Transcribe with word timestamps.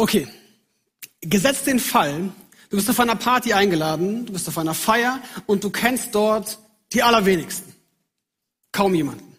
Okay, 0.00 0.26
gesetzt 1.20 1.66
den 1.66 1.78
Fall, 1.78 2.32
du 2.70 2.76
bist 2.78 2.88
auf 2.88 2.98
einer 3.00 3.16
Party 3.16 3.52
eingeladen, 3.52 4.24
du 4.24 4.32
bist 4.32 4.48
auf 4.48 4.56
einer 4.56 4.72
Feier 4.72 5.20
und 5.44 5.62
du 5.62 5.68
kennst 5.68 6.14
dort 6.14 6.58
die 6.94 7.02
allerwenigsten. 7.02 7.74
Kaum 8.72 8.94
jemanden. 8.94 9.36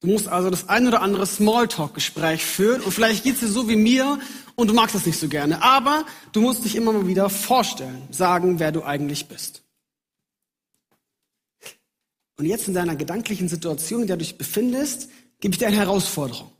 Du 0.00 0.08
musst 0.08 0.26
also 0.26 0.50
das 0.50 0.68
ein 0.68 0.88
oder 0.88 1.00
andere 1.00 1.24
Smalltalk-Gespräch 1.28 2.44
führen 2.44 2.80
und 2.80 2.90
vielleicht 2.90 3.22
geht's 3.22 3.38
dir 3.38 3.46
so 3.46 3.68
wie 3.68 3.76
mir 3.76 4.18
und 4.56 4.66
du 4.66 4.74
magst 4.74 4.96
das 4.96 5.06
nicht 5.06 5.20
so 5.20 5.28
gerne. 5.28 5.62
Aber 5.62 6.04
du 6.32 6.40
musst 6.40 6.64
dich 6.64 6.74
immer 6.74 6.92
mal 6.92 7.06
wieder 7.06 7.30
vorstellen, 7.30 8.02
sagen, 8.10 8.58
wer 8.58 8.72
du 8.72 8.82
eigentlich 8.82 9.28
bist. 9.28 9.62
Und 12.36 12.46
jetzt 12.46 12.66
in 12.66 12.74
deiner 12.74 12.96
gedanklichen 12.96 13.48
Situation, 13.48 14.00
in 14.00 14.06
der 14.08 14.16
du 14.16 14.24
dich 14.24 14.38
befindest, 14.38 15.08
gebe 15.38 15.54
ich 15.54 15.60
dir 15.60 15.68
eine 15.68 15.76
Herausforderung. 15.76 16.50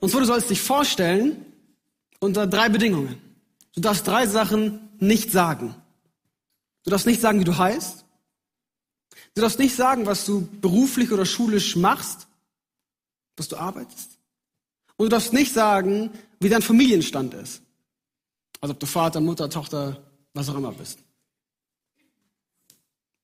Und 0.00 0.10
zwar, 0.10 0.20
du 0.20 0.26
sollst 0.26 0.50
dich 0.50 0.60
vorstellen 0.60 1.46
unter 2.20 2.46
drei 2.46 2.68
Bedingungen. 2.68 3.20
Du 3.74 3.80
darfst 3.80 4.06
drei 4.06 4.26
Sachen 4.26 4.90
nicht 4.98 5.32
sagen. 5.32 5.74
Du 6.84 6.90
darfst 6.90 7.06
nicht 7.06 7.20
sagen, 7.20 7.40
wie 7.40 7.44
du 7.44 7.56
heißt. 7.56 8.04
Du 9.34 9.40
darfst 9.40 9.58
nicht 9.58 9.74
sagen, 9.74 10.06
was 10.06 10.24
du 10.24 10.46
beruflich 10.60 11.12
oder 11.12 11.24
schulisch 11.24 11.76
machst, 11.76 12.26
was 13.36 13.48
du 13.48 13.56
arbeitest. 13.56 14.18
Und 14.96 15.06
du 15.06 15.08
darfst 15.08 15.32
nicht 15.32 15.52
sagen, 15.52 16.10
wie 16.40 16.48
dein 16.48 16.62
Familienstand 16.62 17.34
ist. 17.34 17.62
Also 18.60 18.74
ob 18.74 18.80
du 18.80 18.86
Vater, 18.86 19.20
Mutter, 19.20 19.48
Tochter, 19.48 20.02
was 20.34 20.48
auch 20.48 20.56
immer 20.56 20.72
bist. 20.72 20.98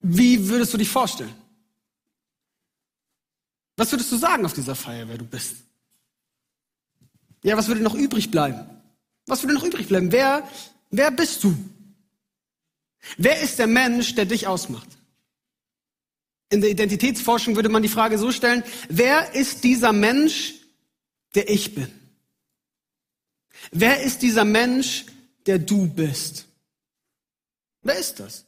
Wie 0.01 0.49
würdest 0.49 0.73
du 0.73 0.79
dich 0.79 0.89
vorstellen? 0.89 1.35
Was 3.77 3.93
würdest 3.93 4.11
du 4.11 4.17
sagen 4.17 4.47
auf 4.47 4.55
dieser 4.55 4.75
Feier, 4.75 5.09
wer 5.09 5.19
du 5.19 5.27
bist? 5.27 5.57
Ja, 7.43 7.57
was 7.57 7.69
würde 7.69 7.83
noch 7.83 7.95
übrig 7.95 8.31
bleiben? 8.31 8.76
Was 9.27 9.43
würde 9.43 9.55
noch 9.55 9.65
übrig 9.65 9.89
bleiben? 9.89 10.13
Wer, 10.13 10.49
wer 10.91 11.11
bist 11.11 11.43
du? 11.45 11.57
Wer 13.17 13.41
ist 13.41 13.59
der 13.59 13.67
Mensch, 13.67 14.15
der 14.15 14.25
dich 14.25 14.47
ausmacht? 14.47 14.89
In 16.49 16.61
der 16.61 16.71
Identitätsforschung 16.71 17.57
würde 17.57 17.69
man 17.69 17.83
die 17.83 17.89
Frage 17.89 18.19
so 18.19 18.31
stellen, 18.31 18.63
wer 18.89 19.35
ist 19.35 19.65
dieser 19.65 19.93
Mensch, 19.93 20.55
der 21.35 21.51
ich 21.51 21.75
bin? 21.75 21.91
Wer 23.73 24.03
ist 24.03 24.23
dieser 24.23 24.45
Mensch, 24.45 25.07
der 25.47 25.59
du 25.59 25.89
bist? 25.89 26.47
Wer 27.83 27.99
ist 27.99 28.21
das? 28.21 28.45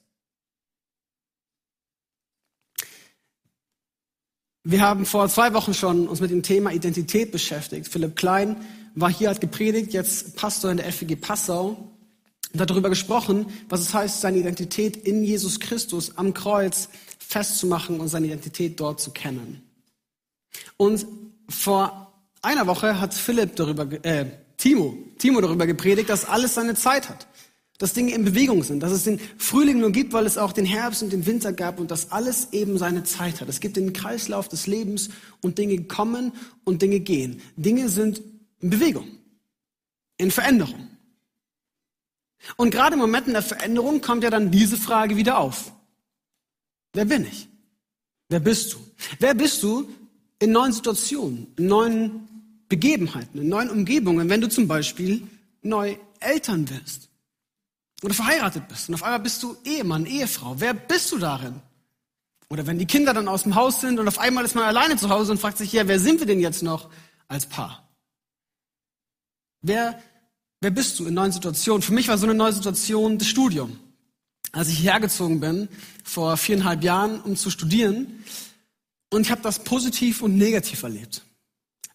Wir 4.63 4.81
haben 4.83 5.07
vor 5.07 5.29
zwei 5.29 5.55
Wochen 5.55 5.75
schon 5.75 6.09
uns 6.09 6.21
mit 6.21 6.31
dem 6.31 6.43
Thema 6.43 6.73
Identität 6.73 7.33
beschäftigt. 7.33 7.89
Philipp 7.89 8.17
Klein 8.17 8.57
war 9.01 9.13
hier, 9.13 9.31
hat 9.31 9.41
gepredigt, 9.41 9.93
jetzt 9.93 10.37
Pastor 10.37 10.71
in 10.71 10.79
der 10.79 10.93
FEG 10.93 11.21
Passau 11.21 11.93
und 12.53 12.61
hat 12.61 12.71
darüber 12.71 12.89
gesprochen, 12.89 13.47
was 13.69 13.81
es 13.81 13.95
heißt, 13.95 14.21
seine 14.21 14.39
Identität 14.39 14.97
in 14.97 15.23
Jesus 15.23 15.61
Christus 15.61 16.17
am 16.17 16.35
Kreuz 16.35 16.89
festzumachen 17.19 18.01
und 18.01 18.09
seine 18.09 18.27
Identität 18.27 18.81
dort 18.81 19.01
zu 19.01 19.11
kennen. 19.11 19.63
Und 20.77 21.07
vor 21.49 22.13
einer 22.43 22.67
Woche 22.67 23.01
hat 23.01 23.15
Philipp 23.15 23.57
darüber, 23.57 23.87
äh, 24.05 24.27
Timo, 24.57 24.97
Timo 25.19 25.41
darüber 25.41 25.67
gepredigt, 25.67 26.09
dass 26.09 26.25
alles 26.25 26.55
seine 26.55 26.75
Zeit 26.75 27.09
hat. 27.09 27.27
Dass 27.79 27.93
Dinge 27.93 28.13
in 28.13 28.25
Bewegung 28.25 28.65
sind, 28.65 28.83
dass 28.83 28.91
es 28.91 29.05
den 29.05 29.21
Frühling 29.37 29.79
nur 29.79 29.93
gibt, 29.93 30.13
weil 30.13 30.27
es 30.27 30.37
auch 30.37 30.53
den 30.53 30.65
Herbst 30.65 31.05
und 31.05 31.13
den 31.13 31.27
Winter 31.27 31.53
gab 31.53 31.79
und 31.79 31.93
dass 31.93 32.11
alles 32.11 32.49
eben 32.51 32.77
seine 32.77 33.05
Zeit 33.05 33.41
hat. 33.41 33.49
Es 33.49 33.61
gibt 33.61 33.77
den 33.77 33.93
Kreislauf 33.93 34.49
des 34.49 34.67
Lebens 34.67 35.11
und 35.43 35.59
Dinge 35.59 35.85
kommen 35.85 36.33
und 36.65 36.83
Dinge 36.83 36.99
gehen. 36.99 37.41
Dinge 37.57 37.89
sind 37.89 38.21
in 38.61 38.71
Bewegung, 38.71 39.09
in 40.17 40.31
Veränderung. 40.31 40.89
Und 42.57 42.71
gerade 42.71 42.95
im 42.95 43.01
Moment 43.01 43.27
in 43.27 43.33
der 43.33 43.43
Veränderung 43.43 44.01
kommt 44.01 44.23
ja 44.23 44.31
dann 44.31 44.51
diese 44.51 44.77
Frage 44.77 45.17
wieder 45.17 45.39
auf. 45.39 45.73
Wer 46.93 47.05
bin 47.05 47.27
ich? 47.27 47.49
Wer 48.29 48.41
bist 48.41 48.73
du? 48.73 48.79
Wer 49.19 49.35
bist 49.35 49.63
du 49.63 49.89
in 50.39 50.53
neuen 50.53 50.73
Situationen, 50.73 51.53
in 51.57 51.67
neuen 51.67 52.29
Begebenheiten, 52.69 53.41
in 53.41 53.49
neuen 53.49 53.71
Umgebungen, 53.71 54.29
wenn 54.29 54.41
du 54.41 54.49
zum 54.49 54.69
Beispiel 54.69 55.27
neu 55.63 55.97
Eltern 56.21 56.69
wirst 56.69 57.09
oder 58.03 58.15
verheiratet 58.15 58.69
bist 58.69 58.89
und 58.89 58.95
auf 58.95 59.03
einmal 59.03 59.21
bist 59.21 59.43
du 59.43 59.57
Ehemann, 59.65 60.07
Ehefrau. 60.07 60.55
Wer 60.59 60.75
bist 60.75 61.11
du 61.13 61.19
darin? 61.19 61.61
Oder 62.51 62.67
wenn 62.67 62.79
die 62.79 62.87
Kinder 62.87 63.13
dann 63.13 63.29
aus 63.29 63.43
dem 63.43 63.55
Haus 63.55 63.81
sind 63.81 63.99
und 63.99 64.09
auf 64.09 64.19
einmal 64.19 64.45
ist 64.45 64.55
man 64.55 64.65
alleine 64.65 64.97
zu 64.97 65.11
Hause 65.11 65.33
und 65.33 65.39
fragt 65.39 65.59
sich, 65.59 65.73
ja, 65.73 65.87
wer 65.87 65.99
sind 65.99 66.21
wir 66.21 66.27
denn 66.27 66.41
jetzt 66.41 66.63
noch 66.63 66.89
als 67.27 67.47
Paar? 67.47 67.88
Wer, 69.63 70.03
wer 70.61 70.71
bist 70.71 70.99
du 70.99 71.07
in 71.07 71.15
neuen 71.15 71.33
Situationen? 71.33 71.83
Für 71.83 71.93
mich 71.93 72.09
war 72.09 72.19
so 72.19 72.27
eine 72.27 72.35
neue 72.35 72.53
Situation 72.53 73.19
das 73.19 73.29
Studium. 73.29 73.79
Als 74.53 74.69
ich 74.69 74.79
hierher 74.79 75.01
bin, 75.01 75.69
vor 76.05 76.37
viereinhalb 76.37 76.83
Jahren, 76.83 77.21
um 77.21 77.37
zu 77.37 77.51
studieren, 77.51 78.25
und 79.11 79.23
ich 79.23 79.31
habe 79.31 79.43
das 79.43 79.65
positiv 79.65 80.23
und 80.23 80.37
negativ 80.37 80.83
erlebt. 80.83 81.23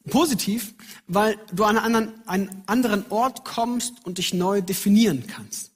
Positiv, 0.09 0.73
weil 1.07 1.37
du 1.51 1.63
an 1.63 1.77
einen 1.77 1.95
anderen, 1.95 2.27
einen 2.27 2.63
anderen 2.65 3.11
Ort 3.11 3.45
kommst 3.45 4.05
und 4.05 4.17
dich 4.17 4.33
neu 4.33 4.61
definieren 4.61 5.25
kannst. 5.27 5.71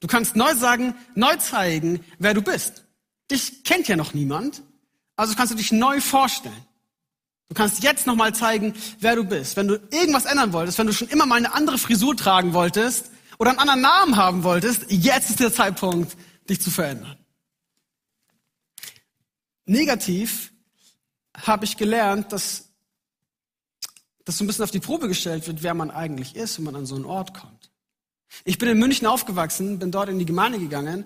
Du 0.00 0.06
kannst 0.06 0.36
neu 0.36 0.54
sagen, 0.54 0.94
neu 1.14 1.36
zeigen, 1.36 2.00
wer 2.18 2.34
du 2.34 2.42
bist. 2.42 2.84
Dich 3.30 3.64
kennt 3.64 3.88
ja 3.88 3.96
noch 3.96 4.14
niemand, 4.14 4.62
also 5.16 5.34
kannst 5.34 5.52
du 5.52 5.56
dich 5.56 5.72
neu 5.72 6.00
vorstellen. 6.00 6.67
Du 7.48 7.54
kannst 7.54 7.82
jetzt 7.82 8.06
nochmal 8.06 8.34
zeigen, 8.34 8.74
wer 9.00 9.16
du 9.16 9.24
bist. 9.24 9.56
Wenn 9.56 9.68
du 9.68 9.76
irgendwas 9.90 10.26
ändern 10.26 10.52
wolltest, 10.52 10.78
wenn 10.78 10.86
du 10.86 10.92
schon 10.92 11.08
immer 11.08 11.24
mal 11.24 11.36
eine 11.36 11.54
andere 11.54 11.78
Frisur 11.78 12.16
tragen 12.16 12.52
wolltest 12.52 13.10
oder 13.38 13.50
einen 13.50 13.58
anderen 13.58 13.80
Namen 13.80 14.16
haben 14.16 14.42
wolltest, 14.44 14.84
jetzt 14.88 15.30
ist 15.30 15.40
der 15.40 15.52
Zeitpunkt, 15.52 16.16
dich 16.48 16.60
zu 16.60 16.70
verändern. 16.70 17.16
Negativ 19.64 20.52
habe 21.36 21.64
ich 21.64 21.76
gelernt, 21.76 22.32
dass, 22.32 22.68
dass 24.24 24.38
so 24.38 24.44
ein 24.44 24.46
bisschen 24.46 24.64
auf 24.64 24.70
die 24.70 24.80
Probe 24.80 25.08
gestellt 25.08 25.46
wird, 25.46 25.62
wer 25.62 25.74
man 25.74 25.90
eigentlich 25.90 26.36
ist, 26.36 26.58
wenn 26.58 26.64
man 26.64 26.76
an 26.76 26.86
so 26.86 26.96
einen 26.96 27.04
Ort 27.04 27.32
kommt. 27.32 27.70
Ich 28.44 28.58
bin 28.58 28.68
in 28.68 28.78
München 28.78 29.06
aufgewachsen, 29.06 29.78
bin 29.78 29.90
dort 29.90 30.10
in 30.10 30.18
die 30.18 30.26
Gemeinde 30.26 30.58
gegangen 30.58 31.04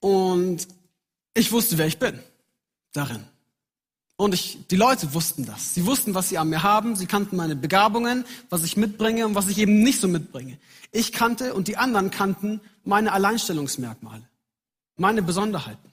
und 0.00 0.66
ich 1.34 1.52
wusste, 1.52 1.78
wer 1.78 1.86
ich 1.86 1.98
bin 1.98 2.18
darin. 2.92 3.24
Und 4.22 4.34
ich, 4.34 4.68
die 4.68 4.76
Leute 4.76 5.14
wussten 5.14 5.46
das. 5.46 5.74
Sie 5.74 5.84
wussten, 5.84 6.14
was 6.14 6.28
sie 6.28 6.38
an 6.38 6.48
mir 6.48 6.62
haben. 6.62 6.94
Sie 6.94 7.06
kannten 7.06 7.34
meine 7.34 7.56
Begabungen, 7.56 8.24
was 8.50 8.62
ich 8.62 8.76
mitbringe 8.76 9.26
und 9.26 9.34
was 9.34 9.48
ich 9.48 9.58
eben 9.58 9.82
nicht 9.82 10.00
so 10.00 10.06
mitbringe. 10.06 10.58
Ich 10.92 11.10
kannte 11.10 11.54
und 11.54 11.66
die 11.66 11.76
anderen 11.76 12.12
kannten 12.12 12.60
meine 12.84 13.10
Alleinstellungsmerkmale, 13.14 14.22
meine 14.94 15.22
Besonderheiten. 15.22 15.92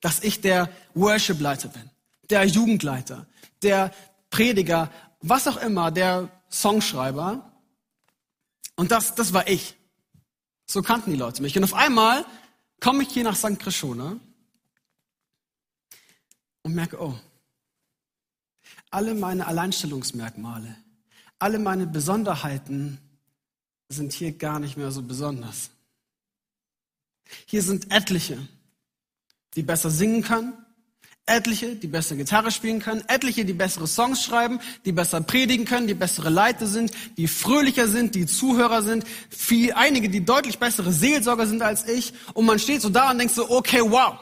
Dass 0.00 0.20
ich 0.20 0.40
der 0.40 0.70
Worship-Leiter 0.94 1.68
bin, 1.68 1.90
der 2.30 2.46
Jugendleiter, 2.46 3.26
der 3.60 3.92
Prediger, 4.30 4.90
was 5.20 5.46
auch 5.46 5.58
immer, 5.58 5.90
der 5.90 6.30
Songschreiber. 6.50 7.52
Und 8.76 8.92
das, 8.92 9.14
das 9.14 9.34
war 9.34 9.46
ich. 9.46 9.74
So 10.64 10.80
kannten 10.80 11.10
die 11.10 11.18
Leute 11.18 11.42
mich. 11.42 11.54
Und 11.54 11.64
auf 11.64 11.74
einmal 11.74 12.24
komme 12.80 13.02
ich 13.02 13.10
hier 13.10 13.24
nach 13.24 13.36
St. 13.36 13.58
Krishona 13.58 14.16
und 16.64 16.74
merke, 16.74 17.00
oh, 17.00 17.14
alle 18.90 19.14
meine 19.14 19.46
Alleinstellungsmerkmale, 19.46 20.76
alle 21.38 21.58
meine 21.58 21.86
Besonderheiten 21.86 22.98
sind 23.88 24.12
hier 24.12 24.32
gar 24.32 24.58
nicht 24.58 24.76
mehr 24.76 24.90
so 24.90 25.02
besonders. 25.02 25.70
Hier 27.46 27.62
sind 27.62 27.92
etliche, 27.92 28.38
die 29.54 29.62
besser 29.62 29.90
singen 29.90 30.22
können, 30.22 30.54
etliche, 31.26 31.76
die 31.76 31.86
besser 31.86 32.16
Gitarre 32.16 32.50
spielen 32.50 32.80
können, 32.80 33.04
etliche, 33.08 33.44
die 33.44 33.52
bessere 33.52 33.86
Songs 33.86 34.22
schreiben, 34.22 34.58
die 34.84 34.92
besser 34.92 35.20
predigen 35.20 35.66
können, 35.66 35.86
die 35.86 35.94
bessere 35.94 36.30
Leiter 36.30 36.66
sind, 36.66 36.92
die 37.16 37.28
fröhlicher 37.28 37.88
sind, 37.88 38.14
die 38.14 38.26
Zuhörer 38.26 38.82
sind, 38.82 39.04
viel, 39.28 39.72
einige, 39.72 40.08
die 40.08 40.24
deutlich 40.24 40.58
bessere 40.58 40.92
Seelsorger 40.92 41.46
sind 41.46 41.62
als 41.62 41.88
ich. 41.88 42.14
Und 42.32 42.46
man 42.46 42.58
steht 42.58 42.82
so 42.82 42.88
da 42.88 43.10
und 43.10 43.18
denkt 43.18 43.34
so, 43.34 43.50
okay, 43.50 43.80
wow, 43.82 44.18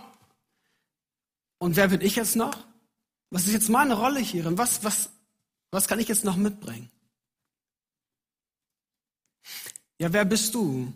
und 1.62 1.76
wer 1.76 1.86
bin 1.86 2.00
ich 2.00 2.16
jetzt 2.16 2.34
noch? 2.34 2.56
Was 3.30 3.46
ist 3.46 3.52
jetzt 3.52 3.68
meine 3.68 3.94
Rolle 3.94 4.18
hierin? 4.18 4.58
Was, 4.58 4.82
was, 4.82 5.10
was 5.70 5.86
kann 5.86 6.00
ich 6.00 6.08
jetzt 6.08 6.24
noch 6.24 6.34
mitbringen? 6.34 6.90
Ja, 9.96 10.12
wer 10.12 10.24
bist 10.24 10.56
du, 10.56 10.92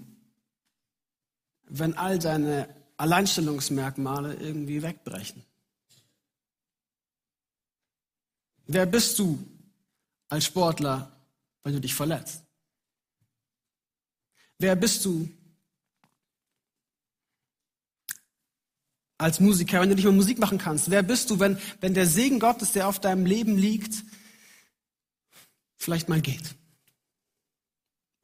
wenn 1.68 1.94
all 1.94 2.18
deine 2.18 2.68
Alleinstellungsmerkmale 2.96 4.34
irgendwie 4.34 4.82
wegbrechen? 4.82 5.44
Wer 8.66 8.86
bist 8.86 9.16
du 9.20 9.38
als 10.28 10.46
Sportler, 10.46 11.12
wenn 11.62 11.74
du 11.74 11.80
dich 11.80 11.94
verletzt? 11.94 12.42
Wer 14.58 14.74
bist 14.74 15.04
du 15.04 15.30
als 19.18 19.40
Musiker, 19.40 19.80
wenn 19.80 19.88
du 19.88 19.94
nicht 19.94 20.04
mehr 20.04 20.12
Musik 20.12 20.38
machen 20.38 20.58
kannst? 20.58 20.90
Wer 20.90 21.02
bist 21.02 21.30
du, 21.30 21.40
wenn, 21.40 21.58
wenn 21.80 21.94
der 21.94 22.06
Segen 22.06 22.38
Gottes, 22.38 22.72
der 22.72 22.88
auf 22.88 23.00
deinem 23.00 23.26
Leben 23.26 23.56
liegt, 23.56 24.04
vielleicht 25.76 26.08
mal 26.08 26.20
geht? 26.20 26.54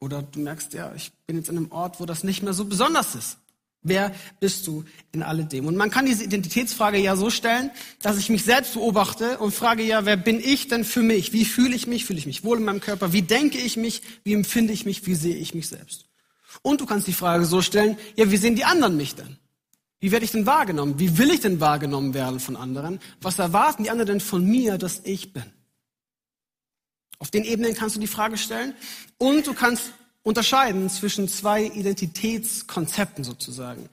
Oder 0.00 0.22
du 0.22 0.40
merkst, 0.40 0.72
ja, 0.74 0.92
ich 0.94 1.12
bin 1.26 1.36
jetzt 1.36 1.48
in 1.48 1.56
einem 1.56 1.70
Ort, 1.70 2.00
wo 2.00 2.06
das 2.06 2.24
nicht 2.24 2.42
mehr 2.42 2.52
so 2.52 2.64
besonders 2.64 3.14
ist. 3.14 3.38
Wer 3.84 4.14
bist 4.38 4.66
du 4.68 4.84
in 5.10 5.22
alledem? 5.22 5.66
Und 5.66 5.76
man 5.76 5.90
kann 5.90 6.06
diese 6.06 6.22
Identitätsfrage 6.22 6.98
ja 6.98 7.16
so 7.16 7.30
stellen, 7.30 7.70
dass 8.00 8.16
ich 8.16 8.28
mich 8.28 8.44
selbst 8.44 8.74
beobachte 8.74 9.38
und 9.38 9.52
frage 9.52 9.82
ja, 9.82 10.04
wer 10.04 10.16
bin 10.16 10.38
ich 10.38 10.68
denn 10.68 10.84
für 10.84 11.02
mich? 11.02 11.32
Wie 11.32 11.44
fühle 11.44 11.74
ich 11.74 11.88
mich? 11.88 12.04
Fühle 12.04 12.20
ich 12.20 12.26
mich 12.26 12.44
wohl 12.44 12.58
in 12.58 12.64
meinem 12.64 12.80
Körper? 12.80 13.12
Wie 13.12 13.22
denke 13.22 13.58
ich 13.58 13.76
mich? 13.76 14.02
Wie 14.22 14.34
empfinde 14.34 14.72
ich 14.72 14.86
mich? 14.86 15.04
Wie 15.06 15.14
sehe 15.14 15.34
ich 15.34 15.54
mich 15.54 15.68
selbst? 15.68 16.06
Und 16.62 16.80
du 16.80 16.86
kannst 16.86 17.08
die 17.08 17.12
Frage 17.12 17.44
so 17.44 17.60
stellen, 17.60 17.96
ja, 18.16 18.30
wie 18.30 18.36
sehen 18.36 18.54
die 18.54 18.64
anderen 18.64 18.96
mich 18.96 19.16
denn? 19.16 19.36
Wie 20.02 20.10
werde 20.10 20.24
ich 20.24 20.32
denn 20.32 20.46
wahrgenommen? 20.46 20.98
Wie 20.98 21.16
will 21.16 21.30
ich 21.30 21.38
denn 21.38 21.60
wahrgenommen 21.60 22.12
werden 22.12 22.40
von 22.40 22.56
anderen? 22.56 22.98
Was 23.20 23.38
erwarten 23.38 23.84
die 23.84 23.90
anderen 23.90 24.08
denn 24.08 24.20
von 24.20 24.44
mir, 24.44 24.76
dass 24.76 25.00
ich 25.04 25.32
bin? 25.32 25.44
Auf 27.20 27.30
den 27.30 27.44
Ebenen 27.44 27.72
kannst 27.72 27.94
du 27.94 28.00
die 28.00 28.08
Frage 28.08 28.36
stellen 28.36 28.74
und 29.18 29.46
du 29.46 29.54
kannst 29.54 29.92
unterscheiden 30.24 30.90
zwischen 30.90 31.28
zwei 31.28 31.66
Identitätskonzepten 31.66 33.22
sozusagen. 33.22 33.88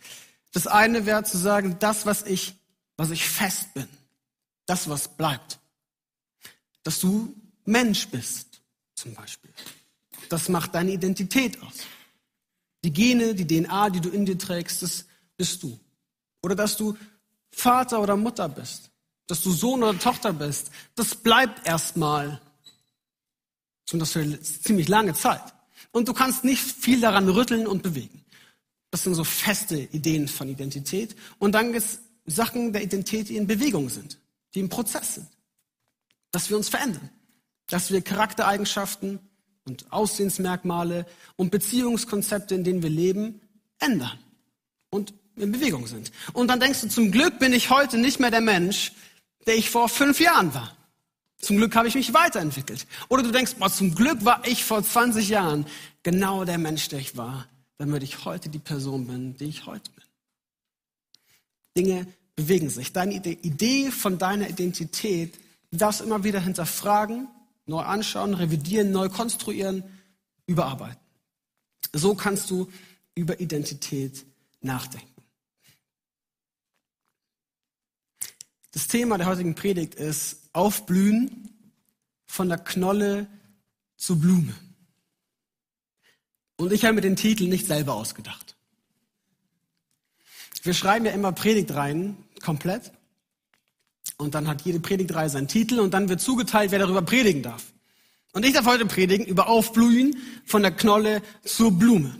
Das 0.51 0.65
eine 0.65 1.05
wäre 1.05 1.23
zu 1.25 1.37
sagen, 1.37 1.77
das, 1.79 2.07
was 2.07 2.23
ich, 2.23 2.55
was 2.97 3.11
ich 3.11 3.29
fest 3.29 3.75
bin, 3.75 3.87
das, 4.65 4.89
was 4.89 5.15
bleibt. 5.15 5.59
Dass 6.81 6.99
du 6.99 7.35
Mensch 7.65 8.07
bist, 8.07 8.61
zum 8.95 9.13
Beispiel. 9.13 9.51
Das 10.27 10.49
macht 10.49 10.73
deine 10.73 10.91
Identität 10.91 11.61
aus. 11.61 11.75
Die 12.83 12.91
Gene, 12.91 13.35
die 13.35 13.45
DNA, 13.45 13.91
die 13.91 14.01
du 14.01 14.09
in 14.09 14.25
dir 14.25 14.39
trägst, 14.39 14.81
das 14.81 15.05
bist 15.37 15.61
du. 15.61 15.79
Oder 16.41 16.55
dass 16.55 16.77
du 16.77 16.97
Vater 17.51 18.01
oder 18.01 18.15
Mutter 18.15 18.47
bist, 18.47 18.91
dass 19.27 19.41
du 19.41 19.51
Sohn 19.51 19.83
oder 19.83 19.97
Tochter 19.97 20.33
bist, 20.33 20.71
das 20.95 21.15
bleibt 21.15 21.67
erstmal. 21.67 22.41
Zumindest 23.85 24.13
für 24.13 24.21
eine 24.21 24.41
ziemlich 24.41 24.87
lange 24.87 25.13
Zeit. 25.13 25.41
Und 25.91 26.07
du 26.07 26.13
kannst 26.13 26.43
nicht 26.43 26.61
viel 26.61 27.01
daran 27.01 27.27
rütteln 27.27 27.67
und 27.67 27.81
bewegen. 27.81 28.23
Das 28.91 29.03
sind 29.03 29.15
so 29.15 29.23
feste 29.23 29.77
Ideen 29.77 30.27
von 30.27 30.49
Identität. 30.49 31.15
Und 31.37 31.53
dann 31.53 31.73
gibt 31.73 31.83
es 31.83 31.99
Sachen 32.25 32.73
der 32.73 32.83
Identität, 32.83 33.29
die 33.29 33.37
in 33.37 33.47
Bewegung 33.47 33.89
sind, 33.89 34.19
die 34.53 34.59
im 34.59 34.69
Prozess 34.69 35.15
sind. 35.15 35.27
Dass 36.31 36.49
wir 36.49 36.57
uns 36.57 36.69
verändern. 36.69 37.09
Dass 37.67 37.91
wir 37.91 38.01
Charaktereigenschaften 38.01 39.19
und 39.65 39.91
Aussehensmerkmale 39.91 41.05
und 41.35 41.51
Beziehungskonzepte, 41.51 42.55
in 42.55 42.63
denen 42.63 42.83
wir 42.83 42.89
leben, 42.89 43.41
ändern 43.79 44.17
und 44.89 45.13
in 45.35 45.51
Bewegung 45.51 45.87
sind. 45.87 46.11
Und 46.33 46.47
dann 46.47 46.59
denkst 46.59 46.81
du, 46.81 46.89
zum 46.89 47.11
Glück 47.11 47.39
bin 47.39 47.53
ich 47.53 47.69
heute 47.69 47.97
nicht 47.97 48.19
mehr 48.19 48.31
der 48.31 48.41
Mensch, 48.41 48.91
der 49.45 49.55
ich 49.55 49.69
vor 49.69 49.89
fünf 49.89 50.19
Jahren 50.19 50.53
war. 50.53 50.75
Zum 51.37 51.57
Glück 51.57 51.75
habe 51.75 51.87
ich 51.87 51.95
mich 51.95 52.13
weiterentwickelt. 52.13 52.85
Oder 53.07 53.23
du 53.23 53.31
denkst, 53.31 53.55
boah, 53.57 53.71
zum 53.71 53.95
Glück 53.95 54.25
war 54.25 54.45
ich 54.45 54.65
vor 54.65 54.83
20 54.83 55.29
Jahren 55.29 55.65
genau 56.03 56.43
der 56.43 56.57
Mensch, 56.57 56.89
der 56.89 56.99
ich 56.99 57.15
war, 57.15 57.47
damit 57.77 58.03
ich 58.03 58.25
heute 58.25 58.49
die 58.49 58.59
Person 58.59 59.07
bin, 59.07 59.37
die 59.37 59.45
ich 59.45 59.65
heute 59.65 59.89
bin. 59.91 60.03
Dinge 61.77 62.07
bewegen 62.35 62.69
sich. 62.69 62.91
Deine 62.91 63.15
Idee 63.15 63.91
von 63.91 64.17
deiner 64.17 64.49
Identität 64.49 65.39
du 65.71 65.77
darfst 65.77 66.01
immer 66.01 66.23
wieder 66.23 66.39
hinterfragen, 66.39 67.27
neu 67.65 67.81
anschauen, 67.81 68.33
revidieren, 68.33 68.91
neu 68.91 69.09
konstruieren, 69.09 69.83
überarbeiten. 70.47 70.99
So 71.93 72.15
kannst 72.15 72.49
du 72.49 72.69
über 73.15 73.39
Identität 73.39 74.25
nachdenken. 74.61 75.08
Das 78.79 78.87
Thema 78.87 79.17
der 79.17 79.27
heutigen 79.27 79.55
Predigt 79.55 79.95
ist 79.95 80.39
Aufblühen 80.53 81.49
von 82.27 82.47
der 82.47 82.59
Knolle 82.59 83.27
zur 83.97 84.15
Blume. 84.15 84.53
Und 86.55 86.71
ich 86.71 86.85
habe 86.85 86.93
mir 86.93 87.01
den 87.01 87.17
Titel 87.17 87.49
nicht 87.49 87.67
selber 87.67 87.95
ausgedacht. 87.95 88.55
Wir 90.63 90.73
schreiben 90.73 91.05
ja 91.05 91.11
immer 91.11 91.33
Predigtreihen 91.33 92.15
komplett. 92.41 92.93
Und 94.15 94.33
dann 94.33 94.47
hat 94.47 94.61
jede 94.61 94.79
Predigtreihe 94.79 95.29
seinen 95.29 95.49
Titel 95.49 95.81
und 95.81 95.93
dann 95.93 96.07
wird 96.07 96.21
zugeteilt, 96.21 96.71
wer 96.71 96.79
darüber 96.79 97.01
predigen 97.01 97.43
darf. 97.43 97.65
Und 98.31 98.45
ich 98.45 98.53
darf 98.53 98.65
heute 98.65 98.85
predigen 98.85 99.25
über 99.25 99.49
Aufblühen 99.49 100.15
von 100.45 100.61
der 100.61 100.71
Knolle 100.71 101.21
zur 101.43 101.77
Blume. 101.77 102.15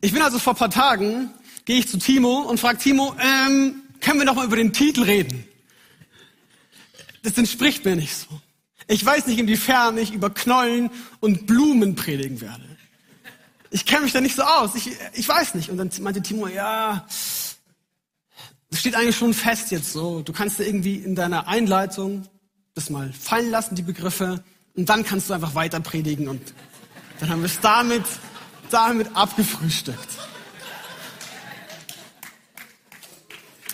Ich 0.00 0.14
bin 0.14 0.22
also 0.22 0.38
vor 0.38 0.54
ein 0.54 0.58
paar 0.58 0.70
Tagen, 0.70 1.28
gehe 1.66 1.80
ich 1.80 1.88
zu 1.90 1.98
Timo 1.98 2.38
und 2.48 2.58
frage 2.58 2.78
Timo, 2.78 3.14
ähm, 3.20 3.82
können 4.04 4.20
wir 4.20 4.26
noch 4.26 4.36
mal 4.36 4.46
über 4.46 4.56
den 4.56 4.72
Titel 4.72 5.02
reden? 5.02 5.44
das 7.24 7.38
entspricht 7.38 7.84
mir 7.84 7.96
nicht 7.96 8.14
so. 8.14 8.28
Ich 8.86 9.04
weiß 9.04 9.26
nicht, 9.26 9.38
inwiefern 9.38 9.96
ich 9.96 10.12
über 10.12 10.30
Knollen 10.30 10.90
und 11.20 11.46
Blumen 11.46 11.94
predigen 11.94 12.40
werde. 12.40 12.64
Ich 13.70 13.86
kenne 13.86 14.02
mich 14.02 14.12
da 14.12 14.20
nicht 14.20 14.36
so 14.36 14.42
aus. 14.42 14.74
Ich, 14.74 14.90
ich 15.14 15.26
weiß 15.26 15.54
nicht. 15.54 15.70
Und 15.70 15.78
dann 15.78 15.90
meinte 16.00 16.22
Timo, 16.22 16.46
ja, 16.46 17.06
das 18.70 18.80
steht 18.80 18.94
eigentlich 18.94 19.16
schon 19.16 19.32
fest 19.32 19.70
jetzt 19.70 19.92
so. 19.92 20.20
Du 20.20 20.32
kannst 20.32 20.60
da 20.60 20.64
irgendwie 20.64 20.96
in 20.96 21.14
deiner 21.14 21.48
Einleitung 21.48 22.28
das 22.74 22.90
mal 22.90 23.10
fallen 23.12 23.50
lassen, 23.50 23.74
die 23.74 23.82
Begriffe. 23.82 24.44
Und 24.76 24.88
dann 24.90 25.02
kannst 25.02 25.30
du 25.30 25.34
einfach 25.34 25.54
weiter 25.54 25.80
predigen. 25.80 26.28
Und 26.28 26.42
dann 27.20 27.30
haben 27.30 27.40
wir 27.40 27.46
es 27.46 27.60
damit, 27.60 28.04
damit 28.70 29.16
abgefrühstückt. 29.16 30.18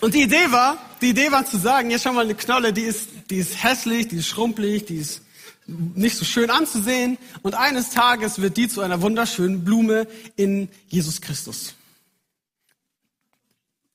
Und 0.01 0.15
die 0.15 0.23
Idee 0.23 0.51
war, 0.51 0.77
die 1.01 1.09
Idee 1.09 1.31
war 1.31 1.45
zu 1.45 1.57
sagen, 1.57 1.91
jetzt 1.91 2.03
schau 2.03 2.13
mal 2.13 2.25
eine 2.25 2.35
Knolle, 2.35 2.73
die 2.73 2.81
ist 2.81 3.07
die 3.29 3.37
ist 3.37 3.63
hässlich, 3.63 4.09
die 4.09 4.17
ist 4.17 4.27
schrumpelig, 4.27 4.85
die 4.85 4.97
ist 4.97 5.21
nicht 5.67 6.17
so 6.17 6.25
schön 6.25 6.49
anzusehen. 6.49 7.17
Und 7.43 7.55
eines 7.55 7.91
Tages 7.91 8.41
wird 8.41 8.57
die 8.57 8.67
zu 8.67 8.81
einer 8.81 9.01
wunderschönen 9.01 9.63
Blume 9.63 10.07
in 10.35 10.67
Jesus 10.89 11.21
Christus. 11.21 11.75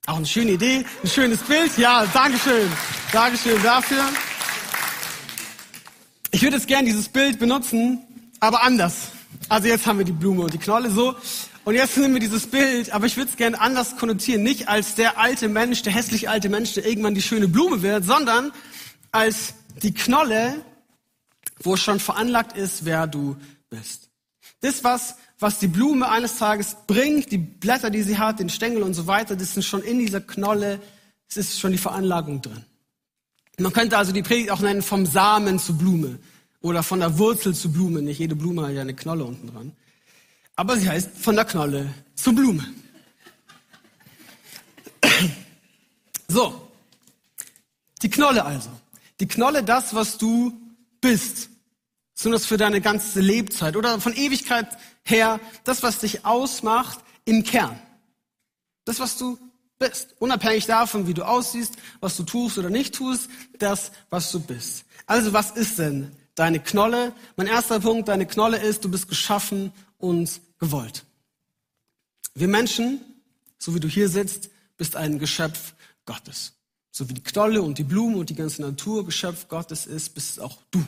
Auch 0.07 0.17
eine 0.17 0.27
schöne 0.27 0.53
Idee, 0.53 0.87
ein 1.03 1.11
schönes 1.11 1.41
Bild. 1.41 1.77
Ja, 1.77 2.07
Dankeschön. 2.07 2.71
Dankeschön 3.13 3.61
dafür. 3.63 4.05
Ich 6.31 6.43
würde 6.43 6.57
jetzt 6.57 6.69
gern 6.69 6.87
dieses 6.87 7.09
Bild 7.09 7.39
benutzen, 7.39 8.01
aber 8.39 8.63
anders. 8.63 9.09
Also 9.49 9.69
jetzt 9.69 9.87
haben 9.87 9.99
wir 9.99 10.05
die 10.05 10.13
Blume 10.13 10.45
und 10.45 10.55
die 10.55 10.59
Knolle 10.59 10.91
so. 10.91 11.17
Und 11.67 11.75
jetzt 11.75 11.99
nehmen 11.99 12.15
wir 12.15 12.21
dieses 12.21 12.47
Bild, 12.47 12.93
aber 12.93 13.07
ich 13.07 13.17
würde 13.17 13.29
es 13.29 13.37
gerne 13.37 13.61
anders 13.61 13.97
konnotieren. 13.97 14.45
Nicht 14.45 14.69
als 14.69 14.95
der 14.95 15.19
alte 15.19 15.49
Mensch, 15.49 15.83
der 15.83 15.93
hässliche 15.93 16.31
alte 16.31 16.49
Mensch, 16.49 16.75
der 16.75 16.87
irgendwann 16.87 17.17
die 17.17 17.23
schöne 17.23 17.49
Blume 17.49 17.83
wird, 17.83 18.05
sondern 18.05 18.53
als 19.11 19.55
die 19.83 19.93
Knolle, 19.93 20.65
wo 21.59 21.77
schon 21.77 21.99
veranlagt 21.99 22.57
ist, 22.57 22.85
wer 22.85 23.09
du 23.09 23.37
bist. 23.69 24.11
Das, 24.61 24.85
was, 24.85 25.17
was 25.41 25.59
die 25.59 25.67
Blume 25.67 26.09
eines 26.09 26.39
Tages 26.39 26.77
bringt, 26.87 27.33
die 27.33 27.39
Blätter, 27.39 27.91
die 27.91 28.03
sie 28.03 28.17
hat, 28.17 28.39
den 28.39 28.49
Stängel 28.49 28.85
und 28.85 28.95
so 28.95 29.09
weiter, 29.09 29.35
das 29.35 29.55
sind 29.55 29.65
schon 29.65 29.83
in 29.83 29.99
dieser 29.99 30.21
Knolle, 30.21 30.79
es 31.29 31.37
ist 31.37 31.59
schon 31.59 31.73
die 31.73 31.79
Veranlagung 31.79 32.43
drin. 32.43 32.65
Man 33.59 33.73
könnte 33.73 33.99
also 33.99 34.13
die 34.13 34.23
Predigt 34.23 34.53
auch 34.53 34.61
nennen 34.61 34.83
vom 34.83 35.05
Samen 35.05 35.59
zur 35.59 35.77
Blume 35.77 36.21
oder 36.61 36.85
von 36.85 37.01
der 37.01 37.19
Wurzel 37.19 37.57
zur 37.57 37.73
Blume. 37.73 38.03
Nicht 38.03 38.21
jede 38.21 38.37
Blume 38.37 38.69
hat 38.69 38.73
ja 38.73 38.83
eine 38.83 38.95
Knolle 38.95 39.25
unten 39.25 39.49
dran. 39.49 39.73
Aber 40.57 40.77
sie 40.79 40.89
heißt 40.89 41.11
von 41.19 41.37
der 41.37 41.45
Knolle 41.45 41.93
zur 42.15 42.35
Blume. 42.35 42.65
So, 46.29 46.69
die 48.03 48.11
Knolle 48.11 48.45
also. 48.45 48.71
Die 49.21 49.29
Knolle 49.29 49.63
das, 49.63 49.95
was 49.95 50.19
du 50.19 50.59
bist. 51.01 51.51
So 52.15 52.31
das 52.31 52.47
für 52.47 52.57
deine 52.57 52.81
ganze 52.81 53.21
Lebzeit 53.21 53.77
oder 53.77 54.01
von 54.01 54.15
Ewigkeit 54.15 54.67
her 55.05 55.41
das, 55.65 55.83
was 55.83 55.99
dich 55.99 56.25
ausmacht 56.25 56.99
im 57.25 57.45
Kern. 57.45 57.79
Das, 58.85 59.01
was 59.01 59.19
du 59.19 59.39
bist. 59.79 60.15
Unabhängig 60.19 60.67
davon, 60.67 61.07
wie 61.07 61.15
du 61.15 61.23
aussiehst, 61.27 61.75
was 62.01 62.17
du 62.17 62.23
tust 62.23 62.57
oder 62.59 62.71
nicht 62.71 62.95
tust, 62.95 63.29
das, 63.59 63.93
was 64.11 64.33
du 64.33 64.41
bist. 64.41 64.85
Also 65.07 65.33
was 65.33 65.51
ist 65.51 65.79
denn 65.79 66.13
deine 66.35 66.61
Knolle? 66.61 67.13
Mein 67.37 67.47
erster 67.47 67.81
Punkt, 67.81 68.09
deine 68.09 68.27
Knolle 68.27 68.59
ist, 68.59 68.85
du 68.85 68.91
bist 68.91 69.09
geschaffen 69.09 69.73
und 69.99 70.41
gewollt. 70.59 71.05
Wir 72.35 72.49
Menschen, 72.49 73.01
so 73.59 73.75
wie 73.75 73.81
du 73.81 73.89
hier 73.89 74.09
sitzt, 74.09 74.51
bist 74.77 74.97
ein 74.97 75.19
Geschöpf 75.19 75.75
Gottes. 76.05 76.53
So 76.91 77.09
wie 77.09 77.15
die 77.15 77.23
Knolle 77.23 77.63
und 77.63 77.79
die 77.79 77.85
Blume 77.85 78.17
und 78.17 78.31
die 78.31 78.35
ganze 78.35 78.63
Natur 78.63 79.05
Geschöpf 79.05 79.49
Gottes 79.49 79.87
ist, 79.87 80.15
bist 80.15 80.41
auch 80.41 80.59
du. 80.71 80.85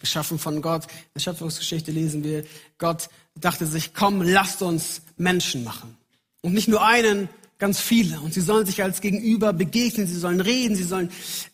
Geschaffen 0.00 0.38
von 0.38 0.60
Gott. 0.60 0.84
In 0.84 0.90
der 1.14 1.20
Schöpfungsgeschichte 1.20 1.90
lesen 1.90 2.22
wir, 2.22 2.44
Gott 2.78 3.08
dachte 3.34 3.66
sich, 3.66 3.94
komm, 3.94 4.22
lasst 4.22 4.62
uns 4.62 5.02
Menschen 5.16 5.64
machen. 5.64 5.96
Und 6.42 6.52
nicht 6.52 6.68
nur 6.68 6.84
einen, 6.84 7.28
ganz 7.58 7.80
viele. 7.80 8.20
Und 8.20 8.34
sie 8.34 8.40
sollen 8.40 8.66
sich 8.66 8.82
als 8.82 9.00
Gegenüber 9.00 9.52
begegnen, 9.52 10.06
sie 10.06 10.18
sollen 10.18 10.40
reden, 10.40 10.76
sie 10.76 10.84
sollen, 10.84 11.10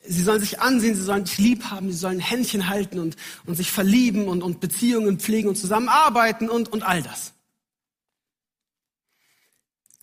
sie 0.07 0.23
sollen 0.23 0.41
sich 0.41 0.61
ansehen, 0.61 0.95
sie 0.95 1.03
sollen 1.03 1.25
dich 1.25 1.39
lieb 1.39 1.65
haben, 1.65 1.91
sie 1.91 1.99
sollen 1.99 2.19
Händchen 2.19 2.69
halten 2.69 2.99
und, 2.99 3.17
und 3.47 3.55
sich 3.55 3.71
verlieben 3.71 4.29
und, 4.29 4.43
und 4.43 4.61
Beziehungen 4.61 5.19
pflegen 5.19 5.49
und 5.49 5.57
zusammenarbeiten 5.57 6.49
und, 6.49 6.73
und 6.73 6.83
all 6.83 7.03
das. 7.03 7.33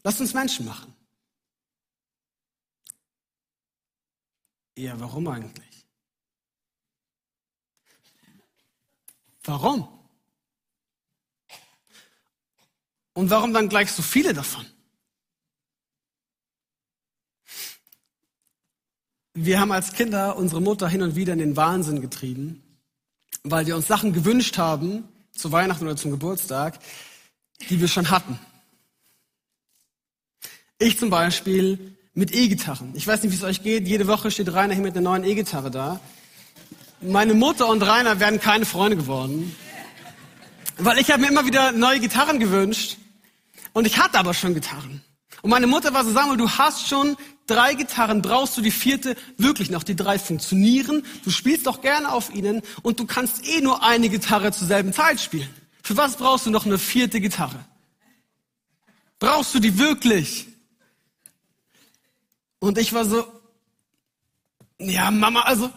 Lasst 0.04 0.22
uns 0.22 0.34
Menschen 0.34 0.66
machen. 0.66 0.94
Ja, 4.78 4.98
warum 4.98 5.28
eigentlich? 5.28 5.86
Warum? 9.44 9.88
Und 13.14 13.30
warum 13.30 13.54
dann 13.54 13.68
gleich 13.68 13.92
so 13.92 14.02
viele 14.02 14.34
davon? 14.34 14.66
Wir 19.42 19.62
haben 19.62 19.72
als 19.72 19.94
Kinder 19.94 20.36
unsere 20.36 20.62
Mutter 20.62 20.90
hin 20.90 21.02
und 21.02 21.16
wieder 21.16 21.32
in 21.32 21.40
den 21.40 21.56
Wahnsinn 21.56 22.02
getrieben, 22.02 22.62
weil 23.44 23.66
wir 23.68 23.78
uns 23.78 23.88
Sachen 23.88 24.12
gewünscht 24.12 24.58
haben, 24.58 25.06
zu 25.32 25.54
Weihnachten 25.54 25.86
oder 25.86 25.96
zum 25.96 26.12
Geburtstag, 26.12 26.78
die 27.70 27.80
wir 27.80 27.88
schon 27.88 28.12
hatten. 28.12 28.38
Ich 30.78 31.00
zum 31.00 31.10
Beispiel 31.10 31.96
mit 32.14 32.36
E-Gitarren. 32.36 32.92
Ich 32.96 33.08
weiß 33.08 33.24
nicht, 33.24 33.32
wie 33.32 33.38
es 33.38 33.44
euch 33.46 33.64
geht. 33.64 33.88
Jede 33.88 34.08
Woche 34.08 34.30
steht 34.30 34.52
Rainer 34.52 34.74
hier 34.74 34.84
mit 34.84 34.98
einer 34.98 35.10
neuen 35.10 35.24
E-Gitarre 35.24 35.72
da. 35.72 36.02
Meine 37.00 37.34
Mutter 37.34 37.70
und 37.70 37.82
Rainer 37.82 38.20
werden 38.20 38.42
keine 38.42 38.66
Freunde 38.66 38.98
geworden, 38.98 39.56
weil 40.80 40.98
ich 40.98 41.12
habe 41.12 41.22
mir 41.22 41.30
immer 41.30 41.46
wieder 41.46 41.72
neue 41.72 42.02
Gitarren 42.02 42.42
gewünscht 42.42 42.98
und 43.72 43.88
ich 43.88 44.00
hatte 44.00 44.20
aber 44.20 44.34
schon 44.34 44.54
Gitarren. 44.54 45.02
Und 45.42 45.50
meine 45.50 45.68
Mutter 45.68 45.94
war 45.94 46.04
so, 46.04 46.12
Samuel, 46.12 46.36
du 46.36 46.50
hast 46.50 46.90
schon 46.90 47.16
drei 47.50 47.74
Gitarren, 47.74 48.22
brauchst 48.22 48.58
du 48.58 48.62
die 48.62 48.72
vierte 48.72 49.16
wirklich 49.38 49.70
noch? 49.70 49.84
Die 49.84 49.96
drei 49.96 50.20
funktionieren, 50.20 51.06
du 51.24 51.30
spielst 51.30 51.68
doch 51.68 51.82
gerne 51.82 52.12
auf 52.12 52.34
ihnen 52.34 52.62
und 52.82 53.00
du 53.00 53.06
kannst 53.06 53.46
eh 53.48 53.62
nur 53.62 53.84
eine 53.84 54.10
Gitarre 54.10 54.52
zur 54.52 54.68
selben 54.68 54.94
Zeit 54.94 55.20
spielen. 55.20 55.50
Für 55.84 55.98
was 55.98 56.18
brauchst 56.18 56.46
du 56.46 56.50
noch 56.50 56.66
eine 56.66 56.78
vierte 56.78 57.20
Gitarre? 57.20 57.66
Brauchst 59.18 59.54
du 59.56 59.60
die 59.60 59.78
wirklich? 59.78 60.48
Und 62.60 62.78
ich 62.78 62.94
war 62.94 63.06
so, 63.06 63.26
ja, 64.80 65.12
Mama, 65.12 65.42
also 65.42 65.72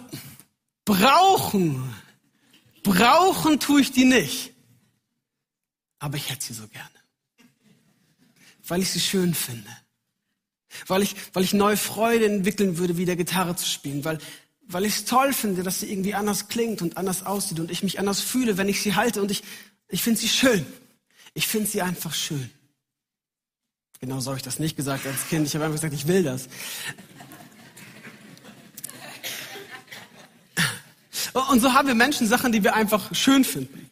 brauchen, 0.85 1.95
brauchen 2.83 3.59
tue 3.59 3.81
ich 3.81 3.93
die 3.93 4.05
nicht. 4.05 4.53
Aber 5.99 6.17
ich 6.17 6.31
hätte 6.31 6.45
sie 6.45 6.55
so 6.55 6.67
gerne 6.69 7.03
weil 8.69 8.81
ich 8.81 8.91
sie 8.91 9.01
schön 9.01 9.35
finde. 9.35 9.69
Weil 10.87 11.03
ich, 11.03 11.17
weil 11.33 11.45
ich 11.45 11.53
neue 11.53 11.77
Freude 11.77 12.27
entwickeln 12.27 12.79
würde, 12.79 12.97
wieder 12.97 13.17
Gitarre 13.17 13.57
zu 13.57 13.67
spielen. 13.67 14.05
Weil, 14.05 14.19
weil 14.67 14.85
ich 14.85 14.95
es 14.97 15.05
toll 15.05 15.33
finde, 15.33 15.63
dass 15.63 15.81
sie 15.81 15.91
irgendwie 15.91 16.15
anders 16.15 16.49
klingt 16.49 16.83
und 16.83 16.97
anders 16.97 17.25
aussieht 17.25 17.61
und 17.61 17.71
ich 17.71 17.83
mich 17.83 17.99
anders 17.99 18.21
fühle, 18.21 18.57
wenn 18.57 18.69
ich 18.69 18.81
sie 18.83 18.95
halte 18.95 19.21
und 19.23 19.31
ich, 19.31 19.43
ich 19.89 20.03
finde 20.03 20.21
sie 20.21 20.29
schön. 20.29 20.67
Ich 21.35 21.47
finde 21.47 21.69
sie 21.69 21.83
einfach 21.83 22.15
schön. 22.15 22.51
Genau 24.01 24.21
so 24.21 24.31
habe 24.31 24.39
ich 24.39 24.43
das 24.43 24.59
nicht 24.59 24.77
gesagt 24.77 25.07
als 25.07 25.29
Kind. 25.29 25.47
Ich 25.47 25.55
habe 25.55 25.65
einfach 25.65 25.77
gesagt, 25.77 25.95
ich 25.95 26.09
will 26.09 26.23
das. 26.23 26.49
Und 31.51 31.61
so 31.61 31.73
haben 31.73 31.89
wir 31.89 31.95
Menschen 31.95 32.27
Sachen, 32.27 32.53
die 32.53 32.63
wir 32.63 32.75
einfach 32.75 33.15
schön 33.15 33.45
finden. 33.45 33.92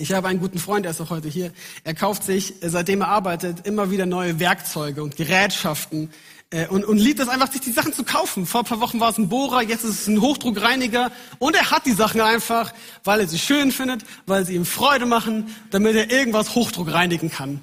Ich 0.00 0.12
habe 0.12 0.28
einen 0.28 0.38
guten 0.38 0.60
Freund, 0.60 0.84
der 0.84 0.92
ist 0.92 1.00
auch 1.00 1.10
heute 1.10 1.26
hier. 1.26 1.52
Er 1.82 1.92
kauft 1.92 2.22
sich, 2.22 2.54
seitdem 2.62 3.00
er 3.00 3.08
arbeitet, 3.08 3.66
immer 3.66 3.90
wieder 3.90 4.06
neue 4.06 4.38
Werkzeuge 4.38 5.02
und 5.02 5.16
Gerätschaften 5.16 6.10
äh, 6.50 6.68
und, 6.68 6.84
und 6.84 6.98
liebt 6.98 7.18
es 7.18 7.28
einfach, 7.28 7.50
sich 7.50 7.62
die 7.62 7.72
Sachen 7.72 7.92
zu 7.92 8.04
kaufen. 8.04 8.46
Vor 8.46 8.60
ein 8.60 8.64
paar 8.64 8.78
Wochen 8.78 9.00
war 9.00 9.10
es 9.10 9.18
ein 9.18 9.28
Bohrer, 9.28 9.60
jetzt 9.60 9.82
ist 9.82 10.02
es 10.02 10.06
ein 10.06 10.20
Hochdruckreiniger 10.20 11.10
und 11.40 11.56
er 11.56 11.72
hat 11.72 11.84
die 11.84 11.94
Sachen 11.94 12.20
einfach, 12.20 12.72
weil 13.02 13.18
er 13.18 13.26
sie 13.26 13.40
schön 13.40 13.72
findet, 13.72 14.04
weil 14.26 14.46
sie 14.46 14.54
ihm 14.54 14.64
Freude 14.64 15.04
machen, 15.04 15.52
damit 15.72 15.96
er 15.96 16.12
irgendwas 16.12 16.54
Hochdruck 16.54 16.92
reinigen 16.92 17.28
kann. 17.28 17.60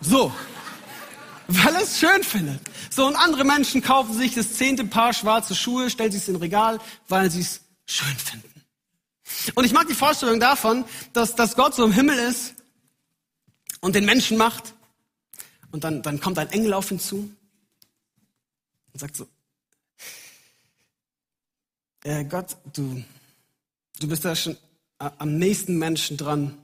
So. 0.00 0.32
Weil 1.46 1.72
er 1.72 1.82
es 1.82 2.00
schön 2.00 2.24
findet. 2.24 2.58
So, 2.90 3.06
und 3.06 3.14
andere 3.14 3.44
Menschen 3.44 3.80
kaufen 3.80 4.12
sich 4.12 4.34
das 4.34 4.54
zehnte 4.54 4.84
Paar 4.84 5.14
schwarze 5.14 5.54
Schuhe, 5.54 5.88
stellen 5.88 6.10
sie 6.10 6.18
es 6.18 6.26
in 6.26 6.34
Regal, 6.34 6.80
weil 7.06 7.30
sie 7.30 7.42
es 7.42 7.60
schön 7.86 8.16
finden. 8.16 8.55
Und 9.54 9.64
ich 9.64 9.72
mag 9.72 9.88
die 9.88 9.94
Vorstellung 9.94 10.40
davon, 10.40 10.84
dass, 11.12 11.34
dass 11.34 11.56
Gott 11.56 11.74
so 11.74 11.84
im 11.84 11.92
Himmel 11.92 12.18
ist 12.18 12.54
und 13.80 13.94
den 13.94 14.04
Menschen 14.04 14.36
macht. 14.36 14.74
Und 15.72 15.84
dann, 15.84 16.02
dann 16.02 16.20
kommt 16.20 16.38
ein 16.38 16.50
Engel 16.50 16.74
auf 16.74 16.90
ihn 16.90 17.00
zu 17.00 17.30
und 18.92 19.00
sagt 19.00 19.16
so, 19.16 19.28
äh, 22.04 22.24
Gott, 22.24 22.56
du, 22.72 23.02
du 23.98 24.08
bist 24.08 24.24
da 24.24 24.36
schon 24.36 24.56
am 24.98 25.36
nächsten 25.38 25.76
Menschen 25.76 26.16
dran. 26.16 26.56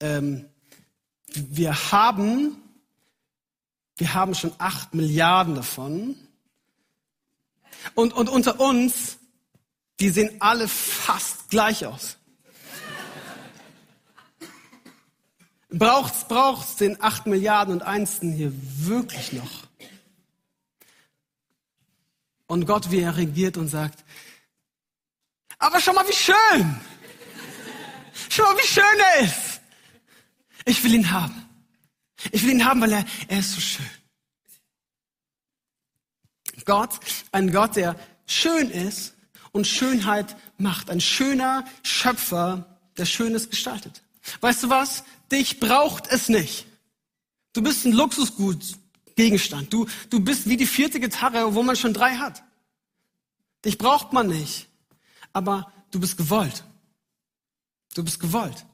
Ähm, 0.00 0.44
wir 1.34 1.92
haben, 1.92 2.56
wir 3.96 4.14
haben 4.14 4.34
schon 4.34 4.52
acht 4.58 4.94
Milliarden 4.94 5.54
davon. 5.54 6.16
Und, 7.94 8.12
und 8.12 8.28
unter 8.28 8.60
uns 8.60 9.18
die 10.00 10.10
sehen 10.10 10.36
alle 10.40 10.68
fast 10.68 11.50
gleich 11.50 11.86
aus. 11.86 12.16
Braucht's, 15.70 16.28
braucht's 16.28 16.76
den 16.76 17.02
acht 17.02 17.26
Milliarden 17.26 17.72
und 17.72 17.82
Einsten 17.82 18.32
hier 18.32 18.52
wirklich 18.86 19.32
noch? 19.32 19.66
Und 22.46 22.66
Gott, 22.66 22.90
wie 22.90 23.00
er 23.00 23.16
regiert 23.16 23.56
und 23.56 23.68
sagt, 23.68 24.04
aber 25.58 25.80
schau 25.80 25.92
mal, 25.92 26.06
wie 26.06 26.12
schön! 26.12 26.80
Schau 28.28 28.42
mal, 28.42 28.56
wie 28.56 28.66
schön 28.66 28.84
er 28.84 29.24
ist! 29.24 29.60
Ich 30.64 30.82
will 30.84 30.94
ihn 30.94 31.10
haben. 31.10 31.48
Ich 32.30 32.42
will 32.42 32.50
ihn 32.50 32.64
haben, 32.64 32.80
weil 32.80 32.92
er, 32.92 33.04
er 33.28 33.38
ist 33.38 33.52
so 33.52 33.60
schön. 33.60 33.90
Gott, 36.64 37.00
ein 37.32 37.50
Gott, 37.50 37.76
der 37.76 37.98
schön 38.26 38.70
ist, 38.70 39.14
und 39.52 39.66
Schönheit 39.66 40.36
macht. 40.58 40.90
Ein 40.90 41.00
schöner 41.00 41.64
Schöpfer, 41.82 42.78
der 42.96 43.04
Schönes 43.04 43.48
gestaltet. 43.48 44.02
Weißt 44.40 44.62
du 44.64 44.70
was? 44.70 45.04
Dich 45.30 45.60
braucht 45.60 46.06
es 46.08 46.28
nicht. 46.28 46.66
Du 47.52 47.62
bist 47.62 47.84
ein 47.84 47.92
Luxusgutgegenstand. 47.92 49.72
Du, 49.72 49.86
du 50.10 50.20
bist 50.20 50.48
wie 50.48 50.56
die 50.56 50.66
vierte 50.66 51.00
Gitarre, 51.00 51.54
wo 51.54 51.62
man 51.62 51.76
schon 51.76 51.92
drei 51.92 52.16
hat. 52.16 52.42
Dich 53.64 53.78
braucht 53.78 54.12
man 54.12 54.28
nicht. 54.28 54.68
Aber 55.32 55.72
du 55.90 56.00
bist 56.00 56.16
gewollt. 56.16 56.64
Du 57.94 58.02
bist 58.02 58.20
gewollt. 58.20 58.64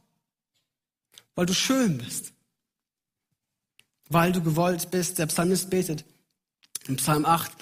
Weil 1.35 1.47
du 1.47 1.55
schön 1.55 1.99
bist. 1.99 2.33
Weil 4.09 4.33
du 4.33 4.43
gewollt 4.43 4.91
bist. 4.91 5.19
Der 5.19 5.27
Psalmist 5.27 5.71
betet 5.71 6.05
in 6.89 6.97
Psalm 6.97 7.25
8. 7.25 7.53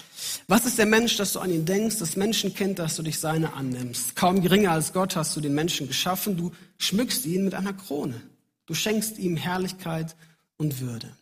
Was 0.49 0.65
ist 0.65 0.79
der 0.79 0.87
Mensch, 0.87 1.17
dass 1.17 1.33
du 1.33 1.41
an 1.41 1.51
ihn 1.51 1.65
denkst, 1.65 1.99
das 1.99 2.17
Menschenkind, 2.17 2.79
dass 2.79 2.97
du 2.97 3.03
dich 3.03 3.19
seine 3.19 3.53
annimmst? 3.55 4.17
Kaum 4.17 4.41
geringer 4.41 4.73
als 4.73 4.93
Gott 4.93 5.17
hast 5.17 5.37
du 5.37 5.41
den 5.41 5.55
Menschen 5.55 5.89
geschaffen, 5.89 6.37
du 6.37 6.53
schmückst 6.79 7.27
ihn 7.27 7.45
mit 7.45 7.55
einer 7.55 7.73
Krone. 7.73 8.23
Du 8.67 8.75
schenkst 8.75 9.19
ihm 9.19 9.37
Herrlichkeit 9.37 10.17
und 10.57 10.81
Würde. 10.81 11.13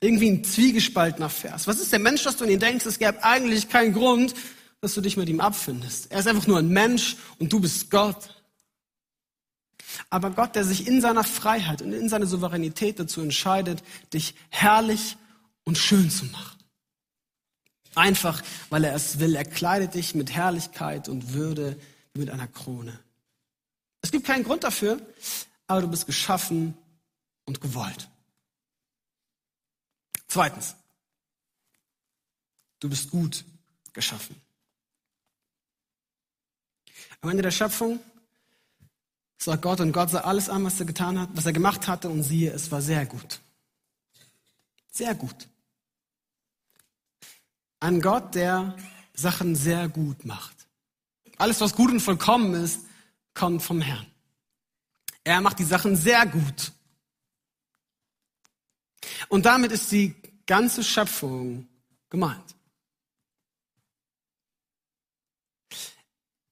Irgendwie 0.00 0.30
ein 0.30 0.44
zwiegespaltener 0.44 1.30
Vers. 1.30 1.66
Was 1.66 1.80
ist 1.80 1.92
der 1.92 2.00
Mensch, 2.00 2.24
dass 2.24 2.36
du 2.36 2.44
an 2.44 2.50
ihn 2.50 2.58
denkst? 2.58 2.84
Es 2.86 2.98
gäbe 2.98 3.22
eigentlich 3.22 3.68
keinen 3.68 3.92
Grund, 3.92 4.34
dass 4.80 4.94
du 4.94 5.00
dich 5.00 5.16
mit 5.16 5.28
ihm 5.28 5.40
abfindest. 5.40 6.10
Er 6.10 6.18
ist 6.18 6.26
einfach 6.26 6.48
nur 6.48 6.58
ein 6.58 6.68
Mensch 6.68 7.16
und 7.38 7.52
du 7.52 7.60
bist 7.60 7.90
Gott. 7.90 8.42
Aber 10.10 10.30
Gott, 10.30 10.56
der 10.56 10.64
sich 10.64 10.88
in 10.88 11.00
seiner 11.00 11.22
Freiheit 11.22 11.82
und 11.82 11.92
in 11.92 12.08
seiner 12.08 12.26
Souveränität 12.26 12.98
dazu 12.98 13.20
entscheidet, 13.20 13.82
dich 14.12 14.34
herrlich 14.48 15.16
und 15.64 15.78
schön 15.78 16.10
zu 16.10 16.24
machen. 16.26 16.61
Einfach, 17.94 18.42
weil 18.70 18.84
er 18.84 18.94
es 18.94 19.18
will. 19.18 19.34
Er 19.34 19.44
kleidet 19.44 19.94
dich 19.94 20.14
mit 20.14 20.32
Herrlichkeit 20.32 21.08
und 21.08 21.32
Würde 21.32 21.78
mit 22.14 22.30
einer 22.30 22.48
Krone. 22.48 22.98
Es 24.00 24.10
gibt 24.10 24.26
keinen 24.26 24.44
Grund 24.44 24.64
dafür, 24.64 25.00
aber 25.66 25.82
du 25.82 25.88
bist 25.88 26.06
geschaffen 26.06 26.76
und 27.44 27.60
gewollt. 27.60 28.08
Zweitens, 30.26 30.74
du 32.80 32.88
bist 32.88 33.10
gut 33.10 33.44
geschaffen. 33.92 34.34
Am 37.20 37.30
Ende 37.30 37.42
der 37.42 37.50
Schöpfung 37.50 38.00
sagt 39.38 39.62
Gott 39.62 39.80
und 39.80 39.92
Gott 39.92 40.10
sah 40.10 40.20
alles 40.20 40.48
an, 40.48 40.64
was 40.64 40.80
er 40.80 40.86
getan 40.86 41.20
hat, 41.20 41.28
was 41.34 41.46
er 41.46 41.52
gemacht 41.52 41.86
hatte 41.86 42.08
und 42.08 42.22
siehe, 42.22 42.50
es 42.52 42.70
war 42.70 42.80
sehr 42.80 43.06
gut. 43.06 43.40
Sehr 44.90 45.14
gut. 45.14 45.48
Ein 47.82 48.00
Gott, 48.00 48.36
der 48.36 48.76
Sachen 49.12 49.56
sehr 49.56 49.88
gut 49.88 50.24
macht. 50.24 50.68
Alles, 51.36 51.60
was 51.60 51.74
gut 51.74 51.90
und 51.90 51.98
vollkommen 51.98 52.54
ist, 52.54 52.86
kommt 53.34 53.60
vom 53.60 53.80
Herrn. 53.80 54.06
Er 55.24 55.40
macht 55.40 55.58
die 55.58 55.64
Sachen 55.64 55.96
sehr 55.96 56.24
gut. 56.26 56.70
Und 59.28 59.46
damit 59.46 59.72
ist 59.72 59.90
die 59.90 60.14
ganze 60.46 60.84
Schöpfung 60.84 61.66
gemeint. 62.08 62.54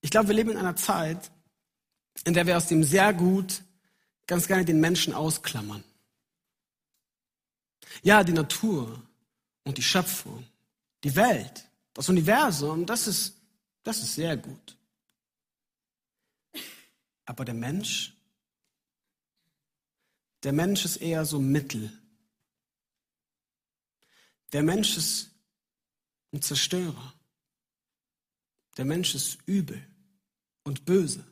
Ich 0.00 0.10
glaube, 0.10 0.28
wir 0.28 0.34
leben 0.34 0.50
in 0.50 0.56
einer 0.56 0.74
Zeit, 0.74 1.30
in 2.24 2.34
der 2.34 2.44
wir 2.44 2.56
aus 2.56 2.66
dem 2.66 2.82
sehr 2.82 3.14
gut 3.14 3.62
ganz 4.26 4.48
gerne 4.48 4.64
den 4.64 4.80
Menschen 4.80 5.14
ausklammern. 5.14 5.84
Ja, 8.02 8.24
die 8.24 8.32
Natur 8.32 9.00
und 9.62 9.78
die 9.78 9.82
Schöpfung 9.82 10.49
die 11.04 11.14
Welt, 11.16 11.68
das 11.94 12.08
Universum, 12.08 12.86
das 12.86 13.06
ist, 13.06 13.36
das 13.82 14.02
ist 14.02 14.14
sehr 14.14 14.36
gut. 14.36 14.76
Aber 17.24 17.44
der 17.44 17.54
Mensch, 17.54 18.14
der 20.42 20.52
Mensch 20.52 20.84
ist 20.84 20.96
eher 20.96 21.24
so 21.24 21.38
mittel 21.38 21.92
Der 24.52 24.62
Mensch 24.62 24.96
ist 24.96 25.30
ein 26.32 26.42
Zerstörer. 26.42 27.14
Der 28.76 28.84
Mensch 28.84 29.14
ist 29.14 29.38
übel 29.46 29.84
und 30.64 30.84
böse. 30.84 31.24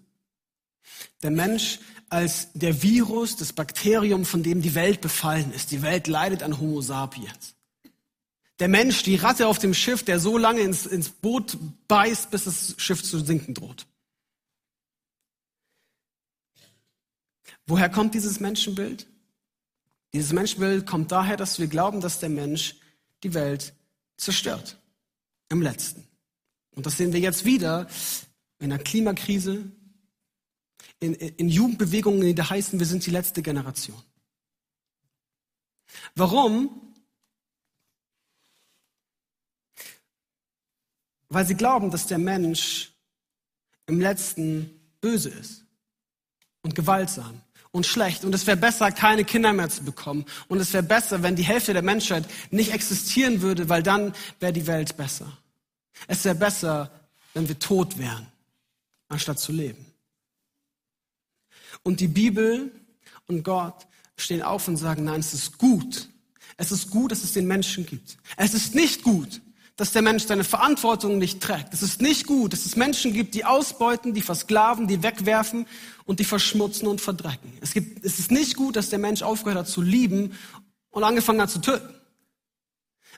Der 1.22 1.30
Mensch 1.30 1.80
als 2.08 2.52
der 2.52 2.82
Virus, 2.82 3.36
das 3.36 3.52
Bakterium, 3.52 4.24
von 4.24 4.42
dem 4.42 4.62
die 4.62 4.74
Welt 4.74 5.00
befallen 5.00 5.52
ist. 5.52 5.70
Die 5.70 5.82
Welt 5.82 6.06
leidet 6.06 6.42
an 6.42 6.58
Homo 6.58 6.80
sapiens. 6.80 7.54
Der 8.58 8.68
Mensch, 8.68 9.02
die 9.04 9.16
Ratte 9.16 9.46
auf 9.46 9.58
dem 9.58 9.72
Schiff, 9.72 10.02
der 10.04 10.18
so 10.18 10.36
lange 10.36 10.60
ins, 10.60 10.84
ins 10.84 11.10
Boot 11.10 11.56
beißt, 11.86 12.30
bis 12.30 12.44
das 12.44 12.74
Schiff 12.78 13.02
zu 13.02 13.20
sinken 13.20 13.54
droht. 13.54 13.86
Woher 17.66 17.88
kommt 17.88 18.14
dieses 18.14 18.40
Menschenbild? 18.40 19.06
Dieses 20.12 20.32
Menschenbild 20.32 20.86
kommt 20.86 21.12
daher, 21.12 21.36
dass 21.36 21.58
wir 21.58 21.66
glauben, 21.66 22.00
dass 22.00 22.18
der 22.18 22.30
Mensch 22.30 22.76
die 23.22 23.34
Welt 23.34 23.74
zerstört. 24.16 24.78
Im 25.50 25.62
letzten. 25.62 26.06
Und 26.74 26.86
das 26.86 26.96
sehen 26.96 27.12
wir 27.12 27.20
jetzt 27.20 27.44
wieder 27.44 27.88
in 28.58 28.70
der 28.70 28.78
Klimakrise, 28.78 29.70
in, 31.00 31.14
in 31.14 31.48
Jugendbewegungen, 31.48 32.22
die 32.22 32.34
da 32.34 32.50
heißen, 32.50 32.78
wir 32.78 32.86
sind 32.86 33.06
die 33.06 33.10
letzte 33.10 33.42
Generation. 33.42 34.02
Warum? 36.14 36.87
Weil 41.28 41.46
sie 41.46 41.54
glauben, 41.54 41.90
dass 41.90 42.06
der 42.06 42.18
Mensch 42.18 42.92
im 43.86 44.00
letzten 44.00 44.70
böse 45.00 45.30
ist 45.30 45.64
und 46.62 46.74
gewaltsam 46.74 47.40
und 47.70 47.86
schlecht. 47.86 48.24
Und 48.24 48.34
es 48.34 48.46
wäre 48.46 48.56
besser, 48.56 48.90
keine 48.92 49.24
Kinder 49.24 49.52
mehr 49.52 49.68
zu 49.68 49.84
bekommen. 49.84 50.24
Und 50.48 50.58
es 50.58 50.72
wäre 50.72 50.82
besser, 50.82 51.22
wenn 51.22 51.36
die 51.36 51.42
Hälfte 51.42 51.72
der 51.72 51.82
Menschheit 51.82 52.24
nicht 52.50 52.72
existieren 52.72 53.42
würde, 53.42 53.68
weil 53.68 53.82
dann 53.82 54.14
wäre 54.40 54.52
die 54.52 54.66
Welt 54.66 54.96
besser. 54.96 55.38
Es 56.06 56.24
wäre 56.24 56.34
besser, 56.34 56.90
wenn 57.34 57.48
wir 57.48 57.58
tot 57.58 57.98
wären, 57.98 58.26
anstatt 59.08 59.38
zu 59.38 59.52
leben. 59.52 59.84
Und 61.82 62.00
die 62.00 62.08
Bibel 62.08 62.72
und 63.26 63.42
Gott 63.42 63.86
stehen 64.16 64.42
auf 64.42 64.68
und 64.68 64.76
sagen, 64.76 65.04
nein, 65.04 65.20
es 65.20 65.34
ist 65.34 65.58
gut. 65.58 66.08
Es 66.56 66.72
ist 66.72 66.90
gut, 66.90 67.12
dass 67.12 67.22
es 67.22 67.32
den 67.32 67.46
Menschen 67.46 67.86
gibt. 67.86 68.18
Es 68.36 68.54
ist 68.54 68.74
nicht 68.74 69.02
gut, 69.02 69.40
dass 69.78 69.92
der 69.92 70.02
Mensch 70.02 70.26
seine 70.26 70.42
Verantwortung 70.42 71.18
nicht 71.18 71.40
trägt. 71.40 71.72
Es 71.72 71.82
ist 71.82 72.02
nicht 72.02 72.26
gut, 72.26 72.52
dass 72.52 72.66
es 72.66 72.74
Menschen 72.74 73.12
gibt, 73.12 73.34
die 73.34 73.44
ausbeuten, 73.44 74.12
die 74.12 74.22
versklaven, 74.22 74.88
die 74.88 75.04
wegwerfen 75.04 75.66
und 76.04 76.18
die 76.18 76.24
verschmutzen 76.24 76.88
und 76.88 77.00
verdrecken. 77.00 77.52
Es, 77.60 77.74
gibt, 77.74 78.04
es 78.04 78.18
ist 78.18 78.32
nicht 78.32 78.56
gut, 78.56 78.74
dass 78.74 78.90
der 78.90 78.98
Mensch 78.98 79.22
aufgehört 79.22 79.60
hat 79.60 79.68
zu 79.68 79.80
lieben 79.80 80.32
und 80.90 81.04
angefangen 81.04 81.40
hat 81.40 81.50
zu 81.50 81.60
töten. 81.60 81.94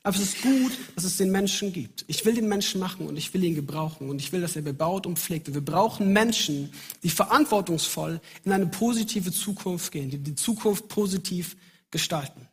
Aber 0.02 0.14
es 0.14 0.22
ist 0.22 0.42
gut, 0.42 0.72
dass 0.96 1.04
es 1.04 1.16
den 1.16 1.30
Menschen 1.30 1.72
gibt. 1.72 2.04
Ich 2.08 2.26
will 2.26 2.34
den 2.34 2.46
Menschen 2.46 2.78
machen 2.78 3.06
und 3.06 3.16
ich 3.16 3.32
will 3.32 3.42
ihn 3.42 3.54
gebrauchen 3.54 4.10
und 4.10 4.20
ich 4.20 4.30
will, 4.30 4.42
dass 4.42 4.54
er 4.54 4.62
bebaut 4.62 5.06
und 5.06 5.18
pflegt. 5.18 5.48
Und 5.48 5.54
wir 5.54 5.64
brauchen 5.64 6.12
Menschen, 6.12 6.74
die 7.02 7.10
verantwortungsvoll 7.10 8.20
in 8.44 8.52
eine 8.52 8.66
positive 8.66 9.32
Zukunft 9.32 9.92
gehen, 9.92 10.10
die 10.10 10.18
die 10.18 10.34
Zukunft 10.34 10.88
positiv 10.88 11.56
gestalten. 11.90 12.48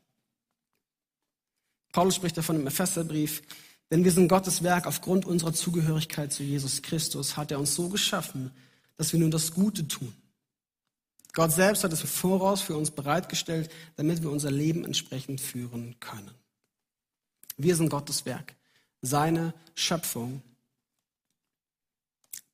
Paulus 1.91 2.15
spricht 2.15 2.38
davon 2.38 2.62
im 2.62 2.67
Epheserbrief, 2.67 3.41
denn 3.91 4.04
wir 4.04 4.12
sind 4.12 4.28
Gottes 4.28 4.63
Werk 4.63 4.86
aufgrund 4.86 5.26
unserer 5.26 5.54
Zugehörigkeit 5.54 6.34
zu 6.34 6.43
Jesus 6.43 6.82
Christus, 6.82 7.38
hat 7.38 7.52
er 7.52 7.60
uns 7.60 7.76
so 7.76 7.89
geschaffen, 7.89 8.52
dass 8.97 9.13
wir 9.13 9.19
nun 9.19 9.32
das 9.32 9.54
Gute 9.54 9.88
tun. 9.88 10.13
Gott 11.34 11.52
selbst 11.52 11.84
hat 11.84 11.93
es 11.93 12.02
im 12.02 12.08
Voraus 12.08 12.62
für 12.62 12.76
uns 12.76 12.91
bereitgestellt, 12.91 13.71
damit 13.95 14.23
wir 14.23 14.32
unser 14.32 14.52
Leben 14.52 14.84
entsprechend 14.84 15.39
führen 15.39 15.95
können. 16.00 16.32
Wir 17.58 17.76
sind 17.76 17.89
Gottes 17.89 18.26
Werk, 18.26 18.56
seine 19.02 19.54
Schöpfung, 19.76 20.41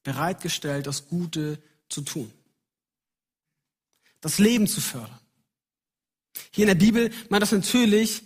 bereitgestellt, 0.04 0.86
das 0.86 1.08
Gute 1.08 1.62
zu 1.88 2.02
tun, 2.02 2.32
das 4.19 4.38
Leben 4.38 4.67
zu 4.67 4.82
fördern. 4.82 5.19
Hier 6.52 6.63
in 6.63 6.67
der 6.67 6.86
Bibel 6.86 7.12
meint 7.30 7.41
das 7.41 7.52
natürlich, 7.52 8.24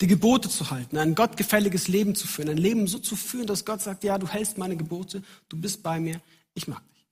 die 0.00 0.06
Gebote 0.06 0.48
zu 0.48 0.70
halten, 0.70 0.96
ein 0.96 1.14
gottgefälliges 1.14 1.88
Leben 1.88 2.14
zu 2.14 2.26
führen, 2.26 2.50
ein 2.50 2.56
Leben 2.56 2.86
so 2.86 2.98
zu 2.98 3.16
führen, 3.16 3.46
dass 3.46 3.64
Gott 3.64 3.80
sagt, 3.80 4.04
ja, 4.04 4.18
du 4.18 4.28
hältst 4.28 4.58
meine 4.58 4.76
Gebote, 4.76 5.22
du 5.48 5.60
bist 5.60 5.82
bei 5.82 5.98
mir, 5.98 6.20
ich 6.54 6.68
mag 6.68 6.82
dich. 6.92 7.06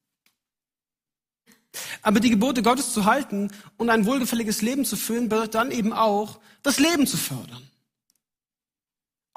Aber 2.02 2.20
die 2.20 2.30
Gebote 2.30 2.62
Gottes 2.62 2.92
zu 2.92 3.04
halten 3.04 3.50
und 3.76 3.90
ein 3.90 4.06
wohlgefälliges 4.06 4.62
Leben 4.62 4.84
zu 4.84 4.96
führen, 4.96 5.28
bedeutet 5.28 5.56
dann 5.56 5.70
eben 5.70 5.92
auch, 5.92 6.40
das 6.62 6.78
Leben 6.78 7.06
zu 7.06 7.16
fördern 7.16 7.62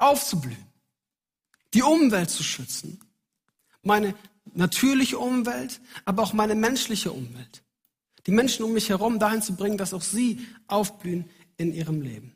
aufzublühen, 0.00 0.66
die 1.74 1.82
Umwelt 1.82 2.30
zu 2.30 2.42
schützen, 2.42 3.00
meine 3.82 4.14
natürliche 4.54 5.18
Umwelt, 5.18 5.80
aber 6.04 6.22
auch 6.22 6.32
meine 6.32 6.54
menschliche 6.54 7.12
Umwelt, 7.12 7.62
die 8.26 8.32
Menschen 8.32 8.64
um 8.64 8.72
mich 8.72 8.88
herum 8.88 9.18
dahin 9.18 9.42
zu 9.42 9.54
bringen, 9.54 9.76
dass 9.76 9.94
auch 9.94 10.02
sie 10.02 10.46
aufblühen 10.66 11.28
in 11.58 11.72
ihrem 11.72 12.00
Leben. 12.00 12.34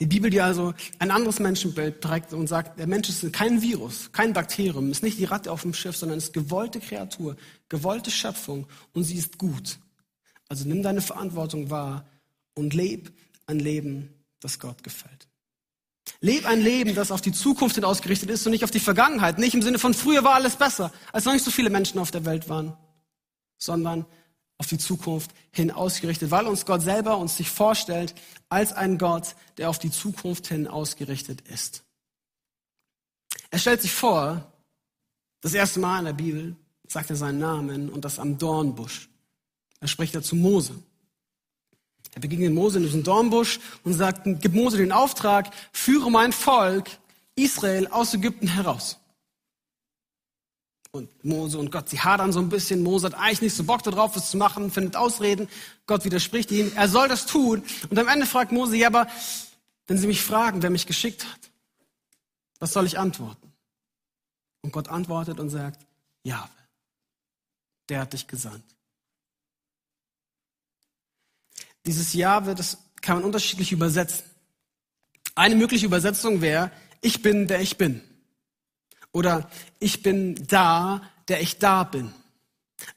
Die 0.00 0.06
Bibel, 0.06 0.30
die 0.30 0.40
also 0.40 0.72
ein 0.98 1.10
anderes 1.10 1.40
Menschenbild 1.40 2.00
trägt 2.00 2.32
und 2.32 2.46
sagt, 2.46 2.78
der 2.78 2.86
Mensch 2.86 3.10
ist 3.10 3.30
kein 3.34 3.60
Virus, 3.60 4.10
kein 4.12 4.32
Bakterium, 4.32 4.90
ist 4.90 5.02
nicht 5.02 5.18
die 5.18 5.26
Ratte 5.26 5.52
auf 5.52 5.60
dem 5.60 5.74
Schiff, 5.74 5.94
sondern 5.94 6.16
ist 6.16 6.32
gewollte 6.32 6.80
Kreatur, 6.80 7.36
gewollte 7.68 8.10
Schöpfung 8.10 8.66
und 8.94 9.04
sie 9.04 9.16
ist 9.16 9.36
gut. 9.36 9.78
Also 10.48 10.66
nimm 10.66 10.82
deine 10.82 11.02
Verantwortung 11.02 11.68
wahr 11.68 12.06
und 12.54 12.72
leb 12.72 13.12
ein 13.46 13.58
Leben, 13.58 14.08
das 14.40 14.58
Gott 14.58 14.82
gefällt. 14.82 15.28
Leb 16.22 16.46
ein 16.46 16.62
Leben, 16.62 16.94
das 16.94 17.12
auf 17.12 17.20
die 17.20 17.32
Zukunft 17.32 17.82
ausgerichtet 17.84 18.30
ist 18.30 18.46
und 18.46 18.52
nicht 18.52 18.64
auf 18.64 18.70
die 18.70 18.80
Vergangenheit. 18.80 19.38
Nicht 19.38 19.54
im 19.54 19.62
Sinne 19.62 19.78
von 19.78 19.92
früher 19.92 20.24
war 20.24 20.34
alles 20.34 20.56
besser, 20.56 20.92
als 21.12 21.26
noch 21.26 21.34
nicht 21.34 21.44
so 21.44 21.50
viele 21.50 21.68
Menschen 21.68 21.98
auf 21.98 22.10
der 22.10 22.24
Welt 22.24 22.48
waren, 22.48 22.74
sondern 23.58 24.06
auf 24.60 24.66
die 24.66 24.76
Zukunft 24.76 25.30
hin 25.52 25.70
ausgerichtet, 25.70 26.30
weil 26.30 26.46
uns 26.46 26.66
Gott 26.66 26.82
selber 26.82 27.16
uns 27.16 27.34
sich 27.34 27.48
vorstellt 27.48 28.14
als 28.50 28.74
ein 28.74 28.98
Gott, 28.98 29.34
der 29.56 29.70
auf 29.70 29.78
die 29.78 29.90
Zukunft 29.90 30.48
hin 30.48 30.68
ausgerichtet 30.68 31.40
ist. 31.48 31.82
Er 33.50 33.58
stellt 33.58 33.80
sich 33.80 33.92
vor, 33.92 34.52
das 35.40 35.54
erste 35.54 35.80
Mal 35.80 36.00
in 36.00 36.04
der 36.04 36.12
Bibel 36.12 36.56
sagt 36.86 37.08
er 37.08 37.16
seinen 37.16 37.38
Namen 37.38 37.88
und 37.88 38.04
das 38.04 38.18
am 38.18 38.36
Dornbusch. 38.36 39.08
Er 39.80 39.88
spricht 39.88 40.14
dazu 40.14 40.36
Mose. 40.36 40.74
Er 42.12 42.20
begegnet 42.20 42.52
Mose 42.52 42.76
in 42.76 42.84
diesem 42.84 43.02
Dornbusch 43.02 43.60
und 43.82 43.94
sagt, 43.94 44.24
gib 44.42 44.52
Mose 44.52 44.76
den 44.76 44.92
Auftrag, 44.92 45.54
führe 45.72 46.10
mein 46.10 46.34
Volk 46.34 46.90
Israel 47.34 47.86
aus 47.86 48.12
Ägypten 48.12 48.48
heraus. 48.48 48.99
Und 50.92 51.24
Mose 51.24 51.58
und 51.58 51.70
Gott, 51.70 51.88
sie 51.88 52.00
hadern 52.00 52.32
so 52.32 52.40
ein 52.40 52.48
bisschen. 52.48 52.82
Mose 52.82 53.06
hat 53.06 53.14
eigentlich 53.14 53.42
nicht 53.42 53.54
so 53.54 53.62
Bock 53.62 53.82
darauf, 53.82 54.16
was 54.16 54.30
zu 54.30 54.36
machen, 54.36 54.70
findet 54.72 54.96
Ausreden. 54.96 55.48
Gott 55.86 56.04
widerspricht 56.04 56.50
ihm. 56.50 56.72
Er 56.74 56.88
soll 56.88 57.08
das 57.08 57.26
tun. 57.26 57.62
Und 57.88 57.98
am 57.98 58.08
Ende 58.08 58.26
fragt 58.26 58.50
Mose, 58.50 58.76
ja, 58.76 58.88
aber 58.88 59.06
wenn 59.86 59.98
sie 59.98 60.08
mich 60.08 60.22
fragen, 60.22 60.62
wer 60.62 60.70
mich 60.70 60.86
geschickt 60.86 61.24
hat, 61.24 61.40
was 62.58 62.72
soll 62.72 62.86
ich 62.86 62.98
antworten? 62.98 63.52
Und 64.62 64.72
Gott 64.72 64.88
antwortet 64.88 65.38
und 65.38 65.48
sagt, 65.48 65.86
Jahwe, 66.24 66.50
der 67.88 68.00
hat 68.00 68.12
dich 68.12 68.26
gesandt. 68.26 68.64
Dieses 71.86 72.12
Jahwe, 72.12 72.54
das 72.54 72.78
kann 73.00 73.16
man 73.16 73.24
unterschiedlich 73.24 73.72
übersetzen. 73.72 74.24
Eine 75.34 75.54
mögliche 75.54 75.86
Übersetzung 75.86 76.40
wäre, 76.40 76.70
ich 77.00 77.22
bin, 77.22 77.46
der 77.46 77.60
ich 77.60 77.78
bin. 77.78 78.02
Oder 79.12 79.48
ich 79.78 80.02
bin 80.02 80.34
da, 80.46 81.02
der 81.28 81.40
ich 81.40 81.58
da 81.58 81.84
bin. 81.84 82.12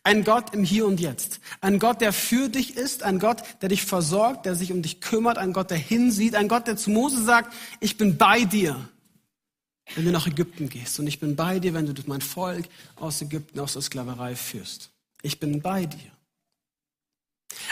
Ein 0.04 0.24
Gott 0.24 0.54
im 0.54 0.64
Hier 0.64 0.86
und 0.86 1.00
Jetzt. 1.00 1.40
Ein 1.62 1.80
Gott, 1.80 2.02
der 2.02 2.14
für 2.14 2.50
dich 2.50 2.78
ist. 2.78 3.04
Ein 3.04 3.20
Gott, 3.20 3.44
der 3.62 3.70
dich 3.70 3.84
versorgt, 3.84 4.46
der 4.46 4.56
sich 4.56 4.72
um 4.72 4.82
dich 4.82 5.02
kümmert. 5.02 5.38
Ein 5.38 5.54
Gott, 5.54 5.72
der 5.72 5.78
hinsieht. 5.78 6.36
Ein 6.36 6.48
Gott, 6.48 6.68
der 6.68 6.78
zu 6.78 6.90
Mose 6.90 7.22
sagt, 7.24 7.54
ich 7.80 7.98
bin 7.98 8.18
bei 8.18 8.46
dir, 8.46 8.90
wenn 9.96 10.06
du 10.06 10.12
nach 10.12 10.28
Ägypten 10.28 10.70
gehst. 10.70 11.00
Und 11.00 11.08
ich 11.08 11.20
bin 11.20 11.36
bei 11.36 11.60
dir, 11.60 11.74
wenn 11.74 11.94
du 11.94 12.02
mein 12.06 12.22
Volk 12.22 12.66
aus 12.96 13.22
Ägypten, 13.22 13.60
aus 13.60 13.74
der 13.74 13.82
Sklaverei 13.82 14.36
führst. 14.36 14.90
Ich 15.22 15.40
bin 15.40 15.62
bei 15.62 15.86
dir. 15.86 16.12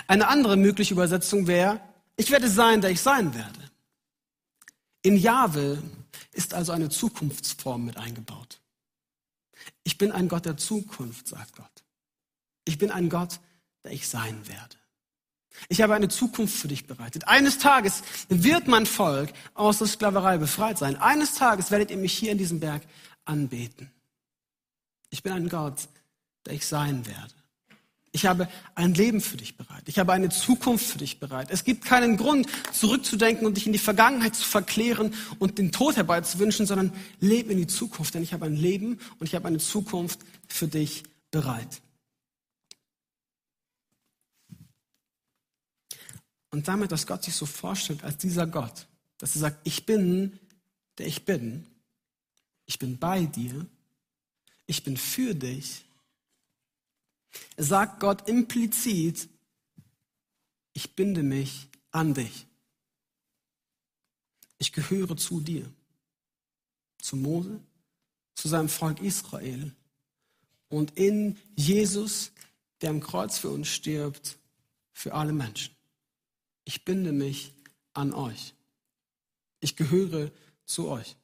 Eine 0.08 0.28
andere 0.28 0.58
mögliche 0.58 0.94
Übersetzung 0.94 1.48
wäre, 1.48 1.80
ich 2.18 2.30
werde 2.30 2.50
sein, 2.50 2.82
der 2.82 2.92
ich 2.92 3.02
sein 3.02 3.34
werde. 3.34 3.72
In 5.02 5.18
Jahwe 5.18 5.82
ist 6.32 6.54
also 6.54 6.72
eine 6.72 6.90
Zukunftsform 6.90 7.86
mit 7.86 7.98
eingebaut. 7.98 8.60
Ich 9.84 9.98
bin 9.98 10.12
ein 10.12 10.28
Gott 10.28 10.46
der 10.46 10.58
Zukunft, 10.58 11.28
sagt 11.28 11.56
Gott. 11.56 11.84
Ich 12.66 12.78
bin 12.78 12.92
ein 12.92 13.10
Gott, 13.10 13.40
der 13.84 13.92
ich 13.92 14.08
sein 14.08 14.48
werde. 14.48 14.78
Ich 15.70 15.82
habe 15.82 15.94
eine 15.94 16.08
Zukunft 16.08 16.56
für 16.56 16.68
dich 16.68 16.88
bereitet. 16.88 17.28
Eines 17.28 17.58
Tages 17.58 18.04
wird 18.30 18.68
mein 18.68 18.86
Volk 18.86 19.32
aus 19.54 19.80
der 19.80 19.88
Sklaverei 19.88 20.38
befreit 20.38 20.78
sein. 20.78 20.96
Eines 20.96 21.36
Tages 21.36 21.72
werdet 21.72 21.92
ihr 21.92 21.98
mich 21.98 22.14
hier 22.14 22.32
in 22.32 22.38
diesem 22.38 22.60
Berg 22.60 22.84
anbeten. 23.26 23.92
Ich 25.10 25.24
bin 25.24 25.34
ein 25.34 25.50
Gott, 25.50 25.88
der 26.46 26.54
ich 26.54 26.66
sein 26.66 27.06
werde. 27.06 27.34
Ich 28.14 28.26
habe 28.26 28.50
ein 28.76 28.94
Leben 28.94 29.22
für 29.22 29.38
dich 29.38 29.56
bereit. 29.56 29.84
Ich 29.86 29.98
habe 29.98 30.12
eine 30.12 30.30
Zukunft 30.30 30.86
für 30.86 30.98
dich 30.98 31.20
bereit. 31.20 31.48
Es 31.50 31.64
gibt 31.64 31.86
keinen 31.86 32.18
Grund, 32.18 32.48
zurückzudenken 32.74 33.48
und 33.48 33.56
dich 33.56 33.68
in 33.68 33.74
die 33.74 33.80
Vergangenheit 33.80 34.36
zu 34.36 34.44
verklären 34.44 35.14
und 35.40 35.58
den 35.58 35.72
Tod 35.72 35.96
herbeizuwünschen, 35.96 36.66
sondern 36.66 36.94
lebe 37.22 37.54
in 37.54 37.58
die 37.58 37.68
Zukunft, 37.68 38.14
denn 38.14 38.24
ich 38.24 38.34
habe 38.34 38.46
ein 38.46 38.56
Leben 38.56 39.00
und 39.20 39.28
ich 39.28 39.36
habe 39.36 39.48
eine 39.48 39.60
Zukunft 39.60 40.20
für 40.48 40.68
dich 40.68 41.04
bereit. 41.32 41.82
Und 46.50 46.68
damit, 46.68 46.92
dass 46.92 47.08
Gott 47.08 47.24
sich 47.24 47.34
so 47.34 47.46
vorstellt 47.46 48.04
als 48.04 48.18
dieser 48.18 48.46
Gott, 48.46 48.88
dass 49.20 49.36
er 49.36 49.40
sagt, 49.40 49.66
ich 49.66 49.86
bin, 49.86 50.38
der 50.98 51.08
ich 51.08 51.24
bin, 51.24 51.66
ich 52.66 52.78
bin 52.78 52.98
bei 52.98 53.24
dir, 53.24 53.66
ich 54.66 54.84
bin 54.84 54.98
für 54.98 55.34
dich, 55.34 55.86
sagt 57.58 58.00
Gott 58.00 58.28
implizit, 58.28 59.30
ich 60.74 60.96
binde 60.96 61.24
mich 61.24 61.68
an 61.92 62.14
dich. 62.14 62.48
Ich 64.58 64.72
gehöre 64.72 65.18
zu 65.18 65.42
dir, 65.42 65.72
zu 67.00 67.16
Mose, 67.16 67.60
zu 68.36 68.48
seinem 68.48 68.70
Volk 68.70 69.02
Israel. 69.02 69.74
Und 70.70 70.98
in 70.98 71.38
Jesus, 71.56 72.32
der 72.82 72.92
am 72.92 73.02
Kreuz 73.02 73.38
für 73.38 73.50
uns 73.50 73.68
stirbt, 73.68 74.38
für 74.94 75.14
alle 75.14 75.34
Menschen. 75.34 75.76
Ich 76.64 76.86
binde 76.86 77.12
mich 77.12 77.54
an 77.94 78.14
euch. 78.14 78.54
Ich 79.60 79.76
gehöre 79.76 80.32
zu 80.66 80.88
euch. 80.88 81.16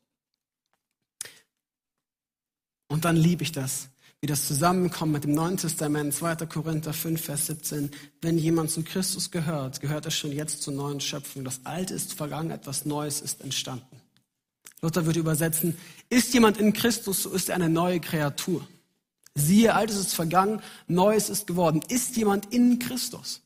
Und 2.87 3.05
dann 3.05 3.15
liebe 3.15 3.43
ich 3.43 3.51
das, 3.51 3.89
wie 4.27 4.31
das 4.33 4.45
zusammenkommt 4.45 5.13
mit 5.13 5.23
dem 5.23 5.33
Neuen 5.33 5.55
Testament, 5.55 6.13
2. 6.13 6.35
Korinther 6.47 6.91
5, 6.91 7.21
Vers 7.21 7.45
17. 7.45 7.91
Wenn 8.21 8.37
jemand 8.37 8.69
zu 8.69 8.83
Christus 8.83 9.31
gehört, 9.31 9.79
gehört 9.79 10.03
er 10.03 10.11
schon 10.11 10.33
jetzt 10.33 10.63
zur 10.63 10.73
neuen 10.73 10.99
Schöpfung. 10.99 11.45
Das 11.45 11.61
Alte 11.63 11.93
ist 11.93 12.13
vergangen, 12.13 12.51
etwas 12.51 12.83
Neues 12.83 13.21
ist 13.21 13.39
entstanden. 13.39 14.01
Luther 14.81 15.05
würde 15.05 15.21
übersetzen, 15.21 15.77
ist 16.09 16.33
jemand 16.33 16.57
in 16.57 16.73
Christus, 16.73 17.23
so 17.23 17.29
ist 17.29 17.47
er 17.47 17.55
eine 17.55 17.69
neue 17.69 18.01
Kreatur. 18.01 18.67
Siehe, 19.33 19.73
Altes 19.73 19.95
ist 19.95 20.13
vergangen, 20.13 20.61
Neues 20.87 21.29
ist 21.29 21.47
geworden. 21.47 21.81
Ist 21.87 22.17
jemand 22.17 22.53
in 22.53 22.79
Christus? 22.79 23.39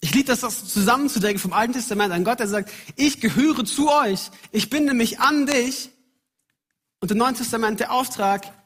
Ich 0.00 0.14
liebe 0.14 0.26
das, 0.26 0.42
das 0.42 0.68
zusammenzudenken 0.68 1.40
vom 1.40 1.54
Alten 1.54 1.72
Testament 1.72 2.12
an 2.12 2.22
Gott, 2.22 2.38
der 2.38 2.46
sagt, 2.46 2.70
ich 2.94 3.20
gehöre 3.20 3.64
zu 3.64 3.90
euch, 3.90 4.30
ich 4.52 4.70
binde 4.70 4.94
mich 4.94 5.18
an 5.18 5.46
dich. 5.46 5.90
Und 7.00 7.10
im 7.10 7.18
Neuen 7.18 7.34
Testament 7.34 7.80
der 7.80 7.90
Auftrag, 7.90 8.61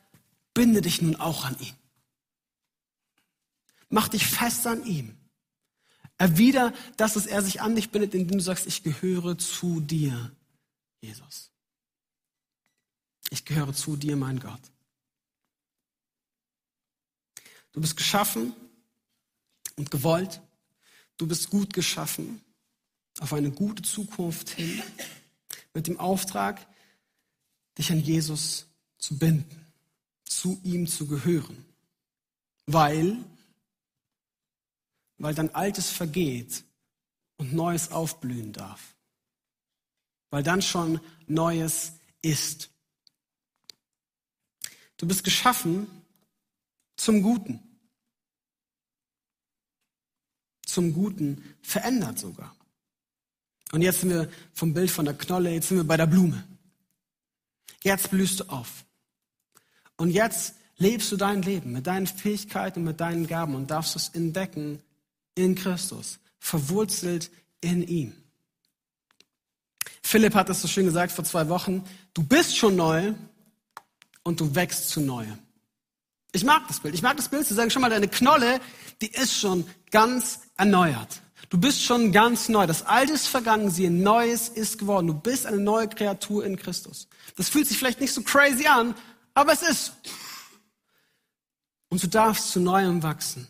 binde 0.57 0.81
dich 0.81 1.03
nun 1.03 1.15
auch 1.15 1.45
an 1.45 1.57
ihn. 1.61 1.75
Mach 3.89 4.09
dich 4.09 4.27
fest 4.27 4.67
an 4.67 4.85
ihm. 4.85 5.17
Erwider 6.19 6.73
das, 6.97 7.15
dass 7.15 7.27
er 7.27 7.43
sich 7.43 7.61
an 7.61 7.77
dich 7.77 7.91
bindet, 7.91 8.15
indem 8.15 8.39
du 8.39 8.43
sagst, 8.43 8.67
ich 8.67 8.83
gehöre 8.83 9.39
zu 9.39 9.81
dir, 9.81 10.35
Jesus. 11.01 11.53
Ich 13.31 13.45
gehöre 13.45 13.75
zu 13.75 13.97
dir, 13.97 14.17
mein 14.17 14.41
Gott. 14.41 14.61
Du 17.73 17.81
bist 17.81 17.97
geschaffen 17.97 18.53
und 19.77 19.93
gewollt 19.93 20.41
Du 21.17 21.27
bist 21.27 21.51
gut 21.51 21.73
geschaffen 21.73 22.43
auf 23.21 23.33
eine 23.33 23.51
gute 23.51 23.83
Zukunft 23.83 24.51
hin 24.51 24.83
mit 25.73 25.87
dem 25.87 25.99
Auftrag, 25.99 26.67
dich 27.79 27.91
an 27.91 28.01
Jesus 28.01 28.67
zu 28.99 29.19
binden, 29.19 29.66
zu 30.27 30.61
ihm 30.63 30.87
zu 30.87 31.07
gehören, 31.07 31.65
weil, 32.67 33.25
weil 35.19 35.35
dann 35.35 35.49
Altes 35.51 35.91
vergeht 35.91 36.65
und 37.39 37.55
Neues 37.55 37.91
aufblühen 37.91 38.53
darf, 38.53 38.95
weil 40.31 40.43
dann 40.43 40.61
schon 40.61 41.01
Neues 41.27 41.93
ist. 42.23 42.71
Du 44.97 45.07
bist 45.07 45.25
geschaffen 45.25 45.87
zum 46.97 47.23
Guten 47.23 47.67
zum 50.77 50.93
Guten 50.93 51.43
verändert 51.63 52.19
sogar. 52.19 52.55
Und 53.73 53.81
jetzt 53.81 54.01
sind 54.01 54.11
wir 54.11 54.31
vom 54.53 54.75
Bild 54.75 54.91
von 54.91 55.07
der 55.07 55.17
Knolle, 55.17 55.51
jetzt 55.51 55.69
sind 55.69 55.79
wir 55.79 55.85
bei 55.85 55.97
der 55.97 56.07
Blume. 56.07 56.47
Jetzt 57.83 58.11
blühst 58.11 58.41
du 58.41 58.45
auf. 58.45 58.85
Und 59.97 60.11
jetzt 60.11 60.55
lebst 60.79 61.11
du 61.11 61.17
dein 61.17 61.43
Leben 61.43 61.73
mit 61.73 61.87
deinen 61.87 62.07
Fähigkeiten, 62.07 62.85
mit 62.85 63.01
deinen 63.01 63.27
Gaben 63.27 63.55
und 63.55 63.71
darfst 63.71 63.97
es 63.97 64.09
entdecken 64.11 64.83
in 65.35 65.55
Christus, 65.55 66.19
verwurzelt 66.39 67.31
in 67.61 67.83
ihm. 67.87 68.13
Philipp 70.03 70.35
hat 70.35 70.49
es 70.51 70.63
so 70.63 70.69
schön 70.69 70.87
gesagt 70.87 71.13
vor 71.13 71.25
zwei 71.25 71.49
Wochen, 71.49 71.83
du 72.15 72.23
bist 72.23 72.57
schon 72.57 72.77
neu 72.77 73.15
und 74.23 74.41
du 74.41 74.55
wächst 74.55 74.89
zu 74.91 75.01
Neuem. 75.01 75.39
Ich 76.33 76.45
mag 76.45 76.69
das 76.69 76.81
Bild. 76.81 76.95
Ich 76.95 77.03
mag 77.03 77.17
das 77.17 77.29
Bild 77.29 77.47
zu 77.47 77.55
sagen, 77.55 77.71
schon 77.71 77.83
mal, 77.83 77.89
deine 77.89 78.09
Knolle, 78.09 78.61
die 79.01 79.11
ist 79.11 79.33
schon 79.33 79.67
ganz 79.91 80.41
erneuert. 80.57 81.23
Du 81.49 81.59
bist 81.59 81.83
schon 81.83 82.13
ganz 82.13 82.49
neu. 82.49 82.67
Das 82.67 82.85
Alte 82.85 83.15
ist 83.15 83.27
vergangen, 83.29 83.71
siehe, 83.71 83.91
Neues 83.91 84.49
ist 84.49 84.79
geworden. 84.79 85.07
Du 85.07 85.15
bist 85.15 85.47
eine 85.47 85.59
neue 85.59 85.89
Kreatur 85.89 86.45
in 86.45 86.57
Christus. 86.57 87.09
Das 87.37 87.49
fühlt 87.49 87.67
sich 87.67 87.79
vielleicht 87.79 88.01
nicht 88.01 88.13
so 88.13 88.23
crazy 88.23 88.67
an, 88.67 88.95
aber 89.37 89.53
es 89.53 89.63
ist. 89.63 89.93
Und 91.91 92.03
du 92.03 92.09
darfst 92.09 92.51
zu 92.51 92.59
Neuem 92.59 93.03
wachsen. 93.03 93.47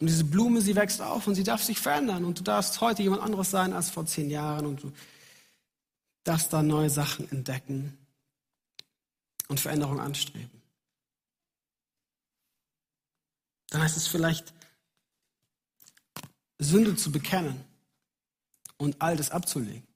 Und 0.00 0.08
diese 0.08 0.24
Blume, 0.24 0.60
sie 0.60 0.74
wächst 0.74 1.00
auf 1.00 1.26
und 1.26 1.34
sie 1.34 1.44
darf 1.44 1.62
sich 1.62 1.78
verändern. 1.78 2.24
Und 2.24 2.38
du 2.38 2.42
darfst 2.42 2.80
heute 2.80 3.02
jemand 3.02 3.22
anderes 3.22 3.50
sein 3.50 3.72
als 3.72 3.90
vor 3.90 4.06
zehn 4.06 4.30
Jahren. 4.30 4.66
Und 4.66 4.82
du 4.82 4.92
darfst 6.24 6.52
da 6.52 6.62
neue 6.62 6.90
Sachen 6.90 7.30
entdecken 7.30 7.96
und 9.48 9.60
Veränderung 9.60 10.00
anstreben. 10.00 10.62
Dann 13.68 13.82
heißt 13.82 13.96
es 13.96 14.06
vielleicht, 14.06 14.54
Sünde 16.58 16.96
zu 16.96 17.12
bekennen 17.12 17.62
und 18.78 19.00
Altes 19.02 19.30
abzulegen. 19.30 19.86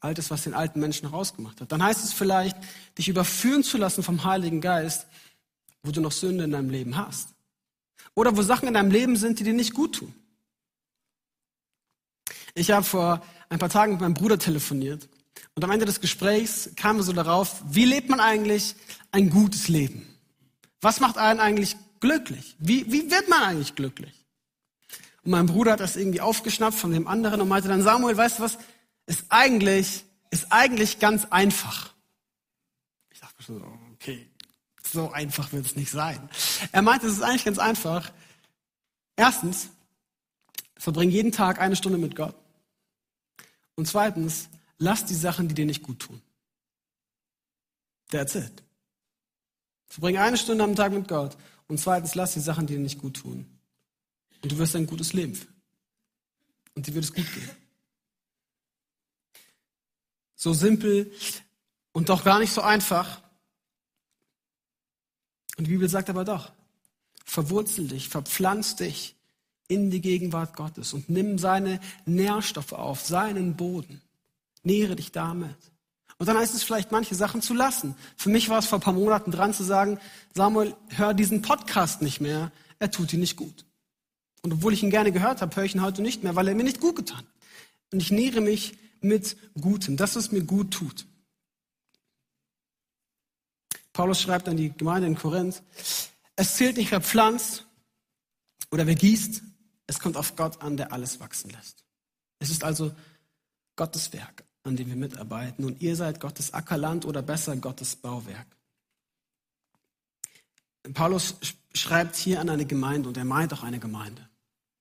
Altes, 0.00 0.30
was 0.30 0.42
den 0.42 0.54
alten 0.54 0.80
Menschen 0.80 1.08
rausgemacht 1.08 1.60
hat. 1.60 1.70
Dann 1.72 1.82
heißt 1.82 2.02
es 2.02 2.12
vielleicht, 2.12 2.56
dich 2.98 3.08
überführen 3.08 3.62
zu 3.62 3.76
lassen 3.76 4.02
vom 4.02 4.24
Heiligen 4.24 4.60
Geist, 4.60 5.06
wo 5.82 5.90
du 5.90 6.00
noch 6.00 6.12
Sünde 6.12 6.44
in 6.44 6.50
deinem 6.50 6.70
Leben 6.70 6.96
hast. 6.96 7.28
Oder 8.14 8.36
wo 8.36 8.42
Sachen 8.42 8.68
in 8.68 8.74
deinem 8.74 8.90
Leben 8.90 9.16
sind, 9.16 9.38
die 9.38 9.44
dir 9.44 9.52
nicht 9.52 9.74
gut 9.74 9.96
tun. 9.96 10.14
Ich 12.54 12.70
habe 12.70 12.84
vor 12.84 13.22
ein 13.48 13.58
paar 13.58 13.68
Tagen 13.68 13.92
mit 13.92 14.00
meinem 14.00 14.14
Bruder 14.14 14.38
telefoniert 14.38 15.08
und 15.54 15.64
am 15.64 15.70
Ende 15.70 15.84
des 15.84 16.00
Gesprächs 16.00 16.70
kamen 16.76 16.98
wir 16.98 17.04
so 17.04 17.12
darauf, 17.12 17.62
wie 17.68 17.84
lebt 17.84 18.08
man 18.08 18.20
eigentlich 18.20 18.74
ein 19.12 19.30
gutes 19.30 19.68
Leben? 19.68 20.06
Was 20.80 21.00
macht 21.00 21.18
einen 21.18 21.40
eigentlich 21.40 21.76
glücklich? 22.00 22.56
Wie, 22.58 22.90
wie 22.90 23.10
wird 23.10 23.28
man 23.28 23.42
eigentlich 23.42 23.74
glücklich? 23.74 24.14
Und 25.22 25.32
mein 25.32 25.46
Bruder 25.46 25.72
hat 25.72 25.80
das 25.80 25.96
irgendwie 25.96 26.20
aufgeschnappt 26.20 26.78
von 26.78 26.92
dem 26.92 27.06
anderen 27.06 27.40
und 27.40 27.48
meinte 27.48 27.68
dann, 27.68 27.82
Samuel, 27.82 28.16
weißt 28.16 28.38
du 28.38 28.42
was? 28.42 28.58
Ist 29.10 29.24
eigentlich, 29.28 30.04
ist 30.30 30.52
eigentlich 30.52 31.00
ganz 31.00 31.24
einfach. 31.30 31.92
Ich 33.10 33.18
dachte 33.18 33.42
so, 33.42 33.60
okay, 33.92 34.30
so 34.84 35.10
einfach 35.10 35.52
wird 35.52 35.66
es 35.66 35.74
nicht 35.74 35.90
sein. 35.90 36.30
Er 36.70 36.80
meinte, 36.80 37.08
es 37.08 37.14
ist 37.14 37.22
eigentlich 37.22 37.44
ganz 37.44 37.58
einfach. 37.58 38.12
Erstens, 39.16 39.70
verbring 40.76 41.10
jeden 41.10 41.32
Tag 41.32 41.60
eine 41.60 41.74
Stunde 41.74 41.98
mit 41.98 42.14
Gott. 42.14 42.36
Und 43.74 43.88
zweitens, 43.88 44.48
lass 44.78 45.06
die 45.06 45.16
Sachen, 45.16 45.48
die 45.48 45.56
dir 45.56 45.66
nicht 45.66 45.82
gut 45.82 45.98
tun. 45.98 46.22
That's 48.12 48.36
it. 48.36 48.62
Verbring 49.88 50.18
eine 50.18 50.36
Stunde 50.36 50.62
am 50.62 50.76
Tag 50.76 50.92
mit 50.92 51.08
Gott. 51.08 51.36
Und 51.66 51.80
zweitens, 51.80 52.14
lass 52.14 52.34
die 52.34 52.40
Sachen, 52.40 52.68
die 52.68 52.74
dir 52.74 52.80
nicht 52.80 53.00
gut 53.00 53.16
tun. 53.16 53.58
Und 54.40 54.52
du 54.52 54.56
wirst 54.58 54.76
ein 54.76 54.86
gutes 54.86 55.14
Leben 55.14 55.34
führen. 55.34 55.60
Und 56.76 56.86
dir 56.86 56.94
wird 56.94 57.06
es 57.06 57.12
gut 57.12 57.26
gehen. 57.34 57.50
So 60.40 60.54
simpel 60.54 61.12
und 61.92 62.08
doch 62.08 62.24
gar 62.24 62.38
nicht 62.38 62.54
so 62.54 62.62
einfach. 62.62 63.20
Und 65.58 65.66
die 65.66 65.72
Bibel 65.72 65.86
sagt 65.86 66.08
aber 66.08 66.24
doch, 66.24 66.50
verwurzel 67.26 67.88
dich, 67.88 68.08
verpflanz 68.08 68.74
dich 68.74 69.16
in 69.68 69.90
die 69.90 70.00
Gegenwart 70.00 70.56
Gottes 70.56 70.94
und 70.94 71.10
nimm 71.10 71.36
seine 71.36 71.78
Nährstoffe 72.06 72.72
auf, 72.72 73.02
seinen 73.02 73.54
Boden. 73.54 74.00
Nähre 74.62 74.96
dich 74.96 75.12
damit. 75.12 75.58
Und 76.16 76.26
dann 76.26 76.38
heißt 76.38 76.54
es 76.54 76.62
vielleicht, 76.62 76.90
manche 76.90 77.14
Sachen 77.14 77.42
zu 77.42 77.52
lassen. 77.52 77.94
Für 78.16 78.30
mich 78.30 78.48
war 78.48 78.60
es 78.60 78.66
vor 78.66 78.78
ein 78.78 78.82
paar 78.82 78.94
Monaten 78.94 79.32
dran 79.32 79.52
zu 79.52 79.62
sagen, 79.62 80.00
Samuel, 80.34 80.74
hör 80.88 81.12
diesen 81.12 81.42
Podcast 81.42 82.00
nicht 82.00 82.22
mehr, 82.22 82.50
er 82.78 82.90
tut 82.90 83.12
dir 83.12 83.18
nicht 83.18 83.36
gut. 83.36 83.66
Und 84.40 84.54
obwohl 84.54 84.72
ich 84.72 84.82
ihn 84.82 84.90
gerne 84.90 85.12
gehört 85.12 85.42
habe, 85.42 85.54
höre 85.54 85.64
ich 85.64 85.74
ihn 85.74 85.82
heute 85.82 86.00
nicht 86.00 86.24
mehr, 86.24 86.34
weil 86.34 86.48
er 86.48 86.54
mir 86.54 86.64
nicht 86.64 86.80
gut 86.80 86.96
getan 86.96 87.18
hat. 87.18 87.26
Und 87.92 88.00
ich 88.00 88.10
nähere 88.10 88.40
mich 88.40 88.78
mit 89.02 89.36
Gutem, 89.60 89.96
das, 89.96 90.16
was 90.16 90.32
mir 90.32 90.44
gut 90.44 90.72
tut. 90.72 91.06
Paulus 93.92 94.20
schreibt 94.20 94.48
an 94.48 94.56
die 94.56 94.72
Gemeinde 94.72 95.08
in 95.08 95.14
Korinth, 95.16 95.62
Es 96.36 96.56
zählt 96.56 96.78
nicht, 96.78 96.90
wer 96.90 97.02
pflanzt 97.02 97.66
oder 98.70 98.86
wer 98.86 98.94
gießt. 98.94 99.42
Es 99.86 99.98
kommt 99.98 100.16
auf 100.16 100.36
Gott 100.36 100.62
an, 100.62 100.76
der 100.76 100.92
alles 100.92 101.20
wachsen 101.20 101.50
lässt. 101.50 101.84
Es 102.38 102.48
ist 102.48 102.64
also 102.64 102.94
Gottes 103.76 104.12
Werk, 104.12 104.44
an 104.62 104.76
dem 104.76 104.88
wir 104.88 104.96
mitarbeiten. 104.96 105.64
Und 105.64 105.82
ihr 105.82 105.96
seid 105.96 106.20
Gottes 106.20 106.54
Ackerland 106.54 107.04
oder 107.04 107.20
besser 107.20 107.56
Gottes 107.56 107.96
Bauwerk. 107.96 108.46
Paulus 110.94 111.34
schreibt 111.74 112.16
hier 112.16 112.40
an 112.40 112.48
eine 112.48 112.64
Gemeinde 112.64 113.08
und 113.08 113.18
er 113.18 113.26
meint 113.26 113.52
auch 113.52 113.62
eine 113.62 113.80
Gemeinde. 113.80 114.29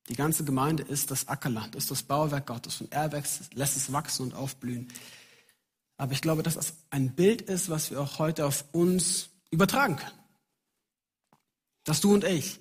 Die 0.10 0.16
ganze 0.16 0.44
Gemeinde 0.44 0.84
ist 0.84 1.12
das 1.12 1.28
Ackerland, 1.28 1.76
ist 1.76 1.92
das 1.92 2.02
Bauwerk 2.02 2.48
Gottes 2.48 2.82
und 2.82 2.92
er 2.92 3.12
wächst, 3.12 3.54
lässt 3.54 3.78
es 3.78 3.94
wachsen 3.94 4.24
und 4.24 4.34
aufblühen. 4.34 4.88
Aber 5.98 6.14
ich 6.14 6.22
glaube, 6.22 6.42
dass 6.42 6.56
das 6.56 6.74
ein 6.90 7.14
Bild 7.14 7.44
ist, 7.44 7.70
was 7.70 7.92
wir 7.92 8.02
auch 8.02 8.18
heute 8.18 8.46
auf 8.46 8.66
uns 8.72 9.30
übertragen 9.52 9.98
können. 9.98 10.18
Dass 11.84 12.02
du 12.02 12.14
und 12.14 12.24
ich 12.24 12.60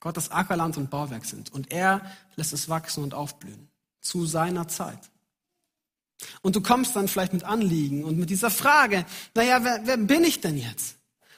Gottes 0.00 0.30
Ackerland 0.30 0.78
und 0.78 0.90
Bauwerk 0.90 1.26
sind 1.26 1.52
und 1.52 1.72
er 1.72 2.00
lässt 2.36 2.54
es 2.54 2.68
wachsen 2.70 3.02
und 3.04 3.12
aufblühen 3.12 3.68
zu 4.00 4.24
seiner 4.24 4.66
Zeit. 4.68 5.10
Und 6.40 6.56
du 6.56 6.62
kommst 6.62 6.96
dann 6.96 7.08
vielleicht 7.08 7.34
mit 7.34 7.44
Anliegen 7.44 8.04
und 8.04 8.18
mit 8.18 8.30
dieser 8.30 8.50
Frage, 8.50 9.04
naja, 9.34 9.62
wer, 9.62 9.86
wer 9.86 9.96
bin 9.98 10.24
ich 10.24 10.40
denn 10.40 10.56
jetzt? 10.56 10.96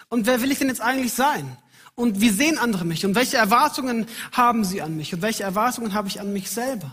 Und 0.09 0.27
wer 0.27 0.43
will 0.43 0.53
ich 0.53 0.59
denn 0.59 0.69
jetzt 0.69 0.81
eigentlich 0.81 1.13
sein? 1.13 1.57
Und 1.95 2.21
wie 2.21 2.31
sehen 2.31 2.59
andere 2.59 2.85
mich? 2.85 3.05
Und 3.05 3.15
welche 3.15 3.37
Erwartungen 3.37 4.07
haben 4.33 4.65
sie 4.65 4.83
an 4.83 4.97
mich? 4.97 5.13
Und 5.15 5.23
welche 5.23 5.43
Erwartungen 5.43 5.95
habe 5.95 6.09
ich 6.09 6.21
an 6.21 6.33
mich 6.33 6.51
selber? 6.51 6.93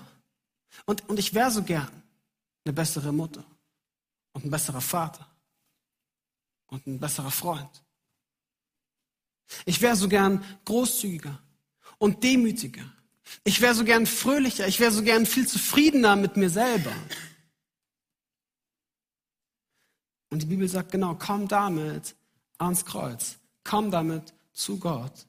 Und, 0.86 1.08
und 1.10 1.20
ich 1.20 1.34
wäre 1.34 1.52
so 1.52 1.64
gern 1.64 1.90
eine 2.66 2.74
bessere 2.74 3.12
Mutter 3.12 3.44
und 4.34 4.46
ein 4.46 4.52
besserer 4.52 4.82
Vater 4.82 5.26
und 6.68 6.86
ein 6.88 7.00
besserer 7.00 7.32
Freund. 7.32 7.84
Ich 9.66 9.82
wäre 9.82 9.96
so 9.96 10.10
gern 10.10 10.44
großzügiger 10.66 11.40
und 11.98 12.24
demütiger. 12.24 12.84
Ich 13.44 13.62
wäre 13.62 13.74
so 13.74 13.84
gern 13.84 14.06
fröhlicher. 14.06 14.68
Ich 14.68 14.80
wäre 14.80 14.92
so 14.92 15.04
gern 15.04 15.26
viel 15.26 15.48
zufriedener 15.48 16.16
mit 16.16 16.38
mir 16.38 16.50
selber. 16.50 16.94
Und 20.30 20.42
die 20.42 20.46
Bibel 20.48 20.68
sagt 20.68 20.92
genau, 20.92 21.16
komm 21.16 21.48
damit 21.48 22.16
ans 22.58 22.86
Kreuz. 22.86 23.38
Komm 23.64 23.92
damit 23.92 24.34
zu 24.58 24.80
Gott. 24.80 25.26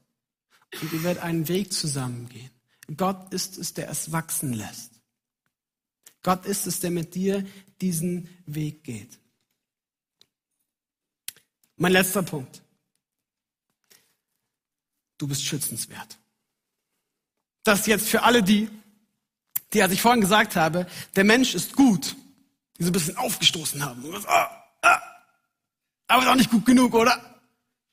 Und 0.80 0.92
ihr 0.92 1.02
werdet 1.02 1.22
einen 1.22 1.48
Weg 1.48 1.72
zusammengehen. 1.72 2.50
Gott 2.96 3.32
ist 3.32 3.58
es, 3.58 3.74
der 3.74 3.90
es 3.90 4.12
wachsen 4.12 4.52
lässt. 4.52 4.92
Gott 6.22 6.46
ist 6.46 6.66
es, 6.66 6.80
der 6.80 6.90
mit 6.90 7.14
dir 7.14 7.46
diesen 7.80 8.28
Weg 8.46 8.84
geht. 8.84 9.18
Mein 11.76 11.92
letzter 11.92 12.22
Punkt. 12.22 12.62
Du 15.16 15.28
bist 15.28 15.44
schützenswert. 15.44 16.18
Das 17.62 17.86
jetzt 17.86 18.08
für 18.08 18.22
alle 18.22 18.42
die, 18.42 18.68
die, 19.72 19.82
als 19.82 19.92
ich 19.92 20.00
vorhin 20.00 20.20
gesagt 20.20 20.56
habe, 20.56 20.86
der 21.16 21.24
Mensch 21.24 21.54
ist 21.54 21.76
gut, 21.76 22.16
die 22.78 22.84
so 22.84 22.90
ein 22.90 22.92
bisschen 22.92 23.16
aufgestoßen 23.16 23.84
haben. 23.84 24.02
Aber 26.06 26.22
ist 26.22 26.28
auch 26.28 26.34
nicht 26.34 26.50
gut 26.50 26.64
genug, 26.64 26.94
oder? 26.94 27.40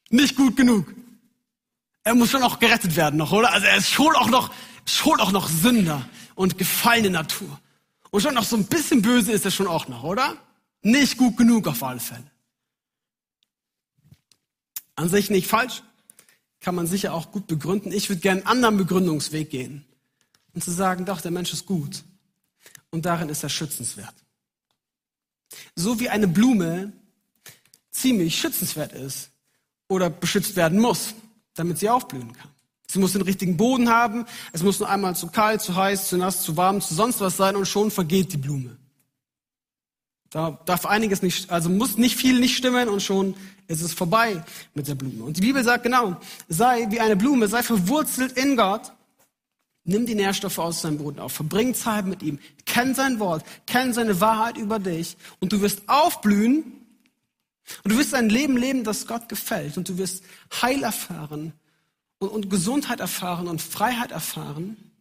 Nicht 0.10 0.36
gut 0.36 0.56
genug. 0.56 0.94
Er 2.06 2.14
muss 2.14 2.30
schon 2.30 2.44
auch 2.44 2.60
gerettet 2.60 2.96
werden 2.96 3.18
noch, 3.18 3.32
oder? 3.32 3.52
Also 3.52 3.66
er 3.66 3.78
ist 3.78 3.90
schon 3.90 4.16
auch 4.16 4.30
noch, 4.30 4.54
schon 4.86 5.20
auch 5.20 5.32
noch 5.32 5.50
Sünder 5.50 6.08
und 6.36 6.58
gefallene 6.58 7.10
Natur. 7.10 7.60
Und 8.12 8.22
schon 8.22 8.36
noch 8.36 8.44
so 8.44 8.56
ein 8.56 8.68
bisschen 8.68 9.02
böse 9.02 9.32
ist 9.32 9.44
er 9.44 9.50
schon 9.50 9.66
auch 9.66 9.88
noch, 9.88 10.04
oder? 10.04 10.38
Nicht 10.84 11.18
gut 11.18 11.36
genug 11.36 11.68
auf 11.68 11.82
alle 11.82 12.00
Fälle. 12.00 12.30
An 14.96 15.10
sich 15.10 15.32
nicht 15.32 15.48
falsch, 15.48 15.82
kann 16.60 16.76
man 16.76 16.86
sicher 16.86 17.12
auch 17.12 17.32
gut 17.32 17.48
begründen. 17.48 17.92
Ich 17.92 18.08
würde 18.08 18.22
gerne 18.22 18.42
einen 18.42 18.50
anderen 18.50 18.78
Begründungsweg 18.78 19.50
gehen 19.50 19.84
und 20.54 20.64
zu 20.64 20.70
sagen, 20.70 21.06
doch, 21.06 21.22
der 21.22 21.32
Mensch 21.32 21.54
ist 21.54 21.66
gut 21.66 22.04
und 22.92 23.08
darin 23.08 23.30
ist 23.30 23.42
er 23.42 23.50
schützenswert. 23.50 24.14
So 25.76 26.00
wie 26.00 26.10
eine 26.10 26.28
Blume 26.28 26.94
ziemlich 27.90 28.40
schützenswert 28.40 28.94
ist 28.94 29.32
oder 29.88 30.12
beschützt 30.12 30.56
werden 30.56 30.80
muss, 30.80 31.16
damit 31.56 31.80
sie 31.80 31.90
aufblühen 31.90 32.34
kann. 32.34 32.50
Sie 32.88 33.00
muss 33.00 33.14
den 33.14 33.24
richtigen 33.24 33.58
Boden 33.58 33.90
haben, 33.90 34.26
es 34.54 34.62
muss 34.62 34.80
nur 34.80 34.90
einmal 34.90 35.16
zu 35.16 35.28
kalt, 35.28 35.62
zu 35.62 35.76
heiß, 35.76 36.08
zu 36.08 36.18
nass, 36.18 36.44
zu 36.44 36.56
warm, 36.56 36.82
zu 36.82 36.94
sonst 36.94 37.20
was 37.20 37.36
sein 37.36 37.56
und 37.56 37.68
schon 37.68 37.90
vergeht 37.90 38.32
die 38.32 38.38
Blume. 38.38 38.78
Da 40.30 40.60
darf 40.66 40.86
einiges 40.86 41.22
nicht, 41.22 41.50
also 41.50 41.70
muss 41.70 41.98
nicht 41.98 42.16
viel 42.16 42.40
nicht 42.40 42.58
stimmen 42.58 42.90
und 42.90 43.02
schon 43.02 43.36
ist 43.68 43.82
es 43.82 43.94
vorbei 43.94 44.44
mit 44.74 44.88
der 44.88 44.96
Blume. 44.96 45.24
Und 45.24 45.38
die 45.38 45.42
Bibel 45.42 45.64
sagt 45.64 45.84
genau, 45.84 46.18
sei 46.48 46.88
wie 46.90 47.00
eine 47.00 47.16
Blume, 47.16 47.48
sei 47.48 47.64
verwurzelt 47.64 48.34
in 48.34 48.56
Gott, 48.56 48.94
nimm 49.84 50.06
die 50.06 50.16
Nährstoffe 50.16 50.60
aus 50.60 50.82
seinem 50.82 50.98
Boden 50.98 51.20
auf, 51.20 51.32
verbring 51.32 51.74
Zeit 51.74 52.06
mit 52.06 52.22
ihm, 52.22 52.40
kenn 52.66 52.94
sein 52.94 53.20
Wort, 53.20 53.44
kenn 53.66 53.94
seine 53.94 54.20
Wahrheit 54.20 54.58
über 54.58 54.78
dich 54.80 55.18
und 55.40 55.54
du 55.54 55.62
wirst 55.62 55.84
aufblühen 55.88 56.75
und 57.84 57.92
du 57.92 57.98
wirst 57.98 58.14
ein 58.14 58.30
Leben 58.30 58.58
leben, 58.58 58.84
das 58.84 59.08
Gott 59.08 59.28
gefällt. 59.30 59.78
Und 59.78 59.90
du 59.90 59.98
wirst 59.98 60.24
Heil 60.62 60.84
erfahren 60.84 61.54
und, 62.20 62.30
und 62.30 62.50
Gesundheit 62.50 63.00
erfahren 63.00 63.48
und 63.48 63.62
Freiheit 63.62 64.12
erfahren. 64.12 64.92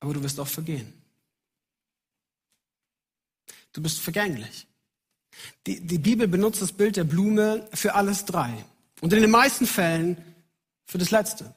Aber 0.00 0.14
du 0.14 0.22
wirst 0.22 0.40
auch 0.40 0.48
vergehen. 0.48 0.92
Du 3.72 3.82
bist 3.82 4.00
vergänglich. 4.00 4.66
Die, 5.66 5.80
die 5.80 5.98
Bibel 5.98 6.28
benutzt 6.28 6.60
das 6.60 6.72
Bild 6.72 6.96
der 6.96 7.04
Blume 7.04 7.68
für 7.72 7.94
alles 7.94 8.24
drei. 8.24 8.64
Und 9.00 9.12
in 9.12 9.20
den 9.20 9.30
meisten 9.30 9.66
Fällen 9.66 10.16
für 10.84 10.98
das 10.98 11.10
Letzte. 11.10 11.54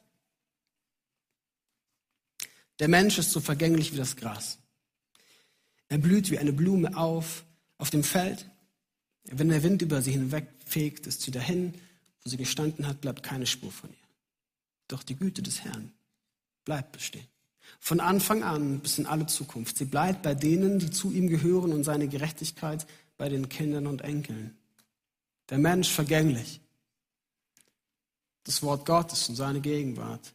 Der 2.79 2.87
Mensch 2.87 3.17
ist 3.17 3.31
so 3.31 3.39
vergänglich 3.39 3.93
wie 3.93 3.97
das 3.97 4.15
Gras. 4.15 4.57
Er 5.89 5.97
blüht 5.97 6.31
wie 6.31 6.39
eine 6.39 6.53
Blume 6.53 6.97
auf 6.97 7.45
auf 7.77 7.89
dem 7.89 8.03
Feld. 8.03 8.49
Wenn 9.25 9.49
der 9.49 9.63
Wind 9.63 9.81
über 9.81 10.01
sie 10.01 10.11
hinwegfegt, 10.11 11.07
ist 11.07 11.21
sie 11.21 11.31
dahin. 11.31 11.73
Wo 12.23 12.29
sie 12.29 12.37
gestanden 12.37 12.87
hat, 12.87 13.01
bleibt 13.01 13.23
keine 13.23 13.45
Spur 13.45 13.71
von 13.71 13.89
ihr. 13.89 14.07
Doch 14.87 15.03
die 15.03 15.15
Güte 15.15 15.41
des 15.41 15.63
Herrn 15.63 15.91
bleibt 16.63 16.91
bestehen. 16.91 17.27
Von 17.79 17.99
Anfang 17.99 18.43
an 18.43 18.79
bis 18.79 18.97
in 18.97 19.05
alle 19.05 19.27
Zukunft. 19.27 19.77
Sie 19.77 19.85
bleibt 19.85 20.23
bei 20.23 20.35
denen, 20.35 20.79
die 20.79 20.91
zu 20.91 21.11
ihm 21.11 21.27
gehören 21.27 21.73
und 21.73 21.83
seine 21.83 22.07
Gerechtigkeit 22.07 22.85
bei 23.17 23.29
den 23.29 23.49
Kindern 23.49 23.87
und 23.87 24.01
Enkeln. 24.01 24.57
Der 25.49 25.57
Mensch 25.57 25.89
vergänglich. 25.89 26.61
Das 28.43 28.61
Wort 28.61 28.85
Gottes 28.85 29.29
und 29.29 29.35
seine 29.35 29.61
Gegenwart 29.61 30.33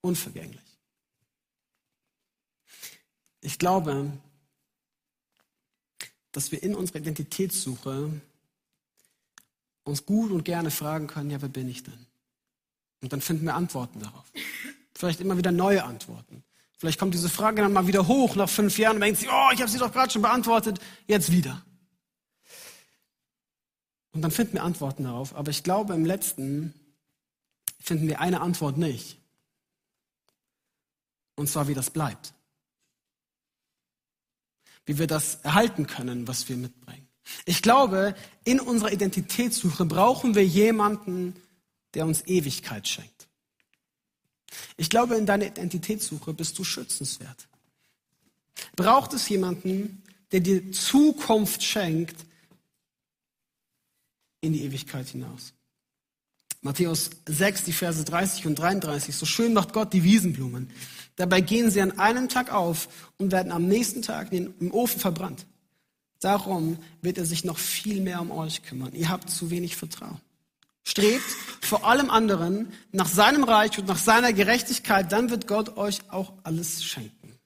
unvergänglich. 0.00 0.60
Ich 3.40 3.58
glaube, 3.58 4.12
dass 6.32 6.52
wir 6.52 6.62
in 6.62 6.74
unserer 6.74 6.98
Identitätssuche 6.98 8.10
uns 9.84 10.06
gut 10.06 10.30
und 10.30 10.44
gerne 10.44 10.70
fragen 10.70 11.06
können, 11.06 11.30
ja, 11.30 11.40
wer 11.42 11.48
bin 11.48 11.68
ich 11.68 11.82
denn? 11.82 12.06
Und 13.02 13.12
dann 13.12 13.20
finden 13.20 13.46
wir 13.46 13.54
Antworten 13.54 14.00
darauf. 14.00 14.30
Vielleicht 14.94 15.20
immer 15.20 15.36
wieder 15.36 15.52
neue 15.52 15.84
Antworten. 15.84 16.44
Vielleicht 16.78 16.98
kommt 16.98 17.14
diese 17.14 17.28
Frage 17.28 17.62
dann 17.62 17.72
mal 17.72 17.86
wieder 17.86 18.06
hoch 18.06 18.36
nach 18.36 18.48
fünf 18.48 18.78
Jahren 18.78 18.96
und 18.96 19.02
denkt 19.02 19.20
sich, 19.20 19.28
oh, 19.30 19.50
ich 19.52 19.60
habe 19.60 19.70
sie 19.70 19.78
doch 19.78 19.92
gerade 19.92 20.12
schon 20.12 20.22
beantwortet, 20.22 20.78
jetzt 21.06 21.32
wieder. 21.32 21.64
Und 24.12 24.22
dann 24.22 24.30
finden 24.30 24.54
wir 24.54 24.64
Antworten 24.64 25.04
darauf. 25.04 25.34
Aber 25.34 25.50
ich 25.50 25.62
glaube, 25.62 25.94
im 25.94 26.04
letzten 26.04 26.74
finden 27.78 28.08
wir 28.08 28.20
eine 28.20 28.40
Antwort 28.40 28.76
nicht. 28.76 29.18
Und 31.36 31.48
zwar, 31.48 31.68
wie 31.68 31.74
das 31.74 31.90
bleibt 31.90 32.34
wie 34.86 34.98
wir 34.98 35.06
das 35.06 35.36
erhalten 35.42 35.86
können, 35.86 36.26
was 36.28 36.48
wir 36.48 36.56
mitbringen. 36.56 37.06
Ich 37.44 37.62
glaube, 37.62 38.14
in 38.44 38.60
unserer 38.60 38.92
Identitätssuche 38.92 39.84
brauchen 39.84 40.34
wir 40.34 40.44
jemanden, 40.44 41.34
der 41.94 42.06
uns 42.06 42.26
Ewigkeit 42.26 42.88
schenkt. 42.88 43.28
Ich 44.76 44.90
glaube, 44.90 45.16
in 45.16 45.26
deiner 45.26 45.46
Identitätssuche 45.46 46.34
bist 46.34 46.58
du 46.58 46.64
schützenswert. 46.64 47.48
Braucht 48.76 49.12
es 49.12 49.28
jemanden, 49.28 50.02
der 50.32 50.40
dir 50.40 50.72
Zukunft 50.72 51.62
schenkt 51.62 52.16
in 54.40 54.52
die 54.52 54.64
Ewigkeit 54.64 55.08
hinaus? 55.08 55.52
Matthäus 56.62 57.10
6, 57.26 57.64
die 57.64 57.72
Verse 57.72 58.04
30 58.04 58.46
und 58.46 58.56
33. 58.56 59.16
So 59.16 59.24
schön 59.24 59.54
macht 59.54 59.72
Gott 59.72 59.92
die 59.92 60.04
Wiesenblumen. 60.04 60.70
Dabei 61.16 61.40
gehen 61.40 61.70
sie 61.70 61.80
an 61.80 61.98
einem 61.98 62.28
Tag 62.28 62.52
auf 62.52 62.88
und 63.18 63.32
werden 63.32 63.52
am 63.52 63.66
nächsten 63.66 64.02
Tag 64.02 64.32
im 64.32 64.72
Ofen 64.72 65.00
verbrannt. 65.00 65.46
Darum 66.20 66.78
wird 67.00 67.18
er 67.18 67.24
sich 67.24 67.44
noch 67.44 67.58
viel 67.58 68.00
mehr 68.00 68.20
um 68.20 68.30
euch 68.30 68.62
kümmern. 68.62 68.94
Ihr 68.94 69.08
habt 69.08 69.30
zu 69.30 69.50
wenig 69.50 69.76
Vertrauen. 69.76 70.20
Strebt 70.82 71.24
vor 71.60 71.84
allem 71.84 72.10
anderen 72.10 72.72
nach 72.92 73.08
seinem 73.08 73.44
Reich 73.44 73.78
und 73.78 73.86
nach 73.86 73.98
seiner 73.98 74.32
Gerechtigkeit, 74.32 75.12
dann 75.12 75.30
wird 75.30 75.46
Gott 75.46 75.76
euch 75.76 76.00
auch 76.10 76.32
alles 76.42 76.84
schenken. 76.84 77.38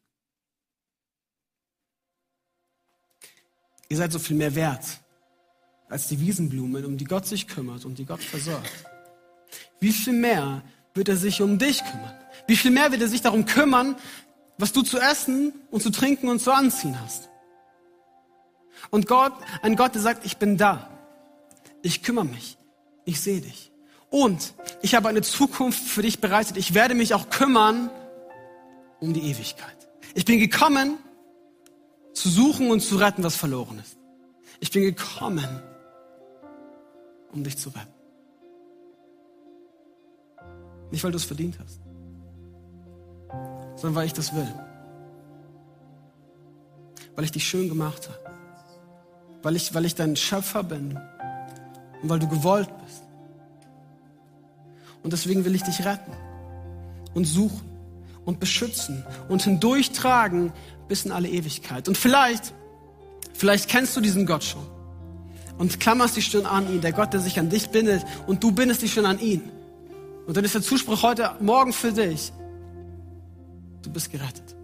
Ihr 3.89 3.97
seid 3.97 4.13
so 4.13 4.19
viel 4.19 4.37
mehr 4.37 4.55
wert 4.55 4.85
als 5.89 6.09
die 6.09 6.19
Wiesenblumen, 6.19 6.85
um 6.85 6.97
die 6.97 7.05
Gott 7.05 7.27
sich 7.27 7.47
kümmert 7.47 7.85
und 7.85 7.99
die 7.99 8.07
Gott 8.07 8.23
versorgt, 8.23 8.73
wie 9.79 9.93
viel 9.93 10.15
mehr 10.15 10.63
wird 10.95 11.09
er 11.09 11.17
sich 11.17 11.43
um 11.43 11.59
dich 11.59 11.85
kümmern? 11.85 12.15
Wie 12.47 12.57
viel 12.57 12.71
mehr 12.71 12.93
wird 12.93 13.03
er 13.03 13.09
sich 13.09 13.21
darum 13.21 13.47
kümmern, 13.47 13.97
was 14.59 14.73
du 14.73 14.83
zu 14.83 14.99
essen 14.99 15.53
und 15.71 15.83
zu 15.83 15.91
trinken 15.91 16.29
und 16.29 16.41
zu 16.41 16.53
anziehen 16.53 16.99
hast? 17.01 17.29
Und 18.91 19.07
Gott, 19.07 19.33
ein 19.63 19.77
Gott, 19.77 19.95
der 19.95 20.03
sagt, 20.03 20.25
ich 20.25 20.37
bin 20.37 20.57
da. 20.57 20.91
Ich 21.83 22.03
kümmere 22.03 22.25
mich. 22.25 22.59
Ich 23.05 23.21
sehe 23.21 23.41
dich. 23.41 23.73
Und 24.11 24.55
ich 24.83 24.95
habe 24.95 25.09
eine 25.09 25.23
Zukunft 25.23 25.83
für 25.83 26.03
dich 26.03 26.21
bereitet. 26.21 26.57
Ich 26.57 26.75
werde 26.75 26.95
mich 26.95 27.15
auch 27.15 27.31
kümmern 27.31 27.91
um 29.01 29.13
die 29.13 29.29
Ewigkeit. 29.31 29.89
Ich 30.15 30.25
bin 30.25 30.39
gekommen, 30.39 30.99
zu 32.13 32.29
suchen 32.29 32.71
und 32.71 32.81
zu 32.81 32.97
retten, 32.97 33.25
was 33.25 33.37
verloren 33.37 33.81
ist. 33.81 33.99
Ich 34.61 34.71
bin 34.71 34.83
gekommen, 34.83 35.49
um 37.33 37.43
dich 37.43 37.59
zu 37.59 37.71
retten. 37.71 37.94
Nicht, 40.95 41.03
weil 41.03 41.11
du 41.11 41.17
es 41.17 41.25
verdient 41.25 41.59
hast, 41.59 41.81
sondern 43.75 43.97
weil 43.97 44.07
ich 44.07 44.13
das 44.13 44.33
will. 44.33 44.47
Weil 47.17 47.25
ich 47.25 47.33
dich 47.33 47.49
schön 47.49 47.69
gemacht 47.69 48.09
habe. 48.09 48.37
Weil 49.43 49.57
ich, 49.57 49.75
weil 49.75 49.87
ich 49.87 49.97
dein 49.97 50.15
Schöpfer 50.15 50.63
bin 50.63 50.97
und 52.01 52.09
weil 52.09 52.21
du 52.21 52.29
gewollt 52.29 52.69
bist. 52.87 53.03
Und 55.03 55.13
deswegen 55.13 55.45
will 55.45 55.57
ich 55.57 55.65
dich 55.65 55.85
retten 55.85 56.13
und 57.13 57.25
suchen 57.25 57.69
und 58.25 58.39
beschützen 58.39 59.05
und 59.29 59.43
hindurchtragen 59.43 60.53
bis 60.87 61.05
in 61.07 61.11
alle 61.11 61.29
Ewigkeit. 61.29 61.89
Und 61.89 61.99
vielleicht, 61.99 62.55
vielleicht 63.33 63.69
kennst 63.69 63.97
du 63.97 64.01
diesen 64.01 64.27
Gott 64.27 64.45
schon 64.45 64.65
und 65.59 65.81
klammerst 65.81 66.17
dich 66.17 66.27
schon 66.27 66.47
an 66.47 66.73
ihn, 66.73 66.81
der 66.81 66.93
Gott, 66.93 67.13
der 67.13 67.19
sich 67.19 67.41
an 67.41 67.51
dich 67.51 67.71
bindet 67.71 68.05
und 68.29 68.45
du 68.45 68.53
bindest 68.53 68.83
dich 68.83 68.93
schon 68.93 69.07
an 69.07 69.19
ihn. 69.19 69.51
Und 70.27 70.37
dann 70.37 70.45
ist 70.45 70.55
der 70.55 70.63
Zuspruch 70.63 71.03
heute 71.03 71.37
Morgen 71.41 71.73
für 71.73 71.93
dich. 71.93 72.33
Du 73.83 73.91
bist 73.91 74.11
gerettet. 74.11 74.57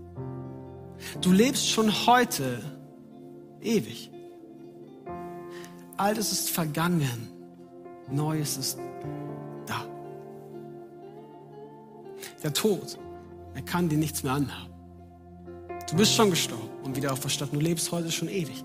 Du 1.21 1.33
lebst 1.33 1.69
schon 1.69 1.91
heute 2.07 2.63
ewig. 3.61 4.11
Altes 5.97 6.33
ist 6.33 6.51
vergangen. 6.51 7.29
Neues 8.11 8.57
ist 8.57 8.79
da. 9.67 9.85
Der 12.43 12.53
Tod, 12.53 12.99
er 13.55 13.63
kann 13.63 13.89
dir 13.89 13.99
nichts 13.99 14.23
mehr 14.23 14.33
anhaben. 14.33 14.73
Du 15.91 15.97
bist 15.97 16.15
schon 16.15 16.31
gestorben 16.31 16.69
und 16.85 16.97
wieder 16.97 17.13
auferstanden. 17.13 17.59
Du 17.59 17.65
lebst 17.65 17.93
heute 17.93 18.11
schon 18.11 18.29
ewig. 18.29 18.65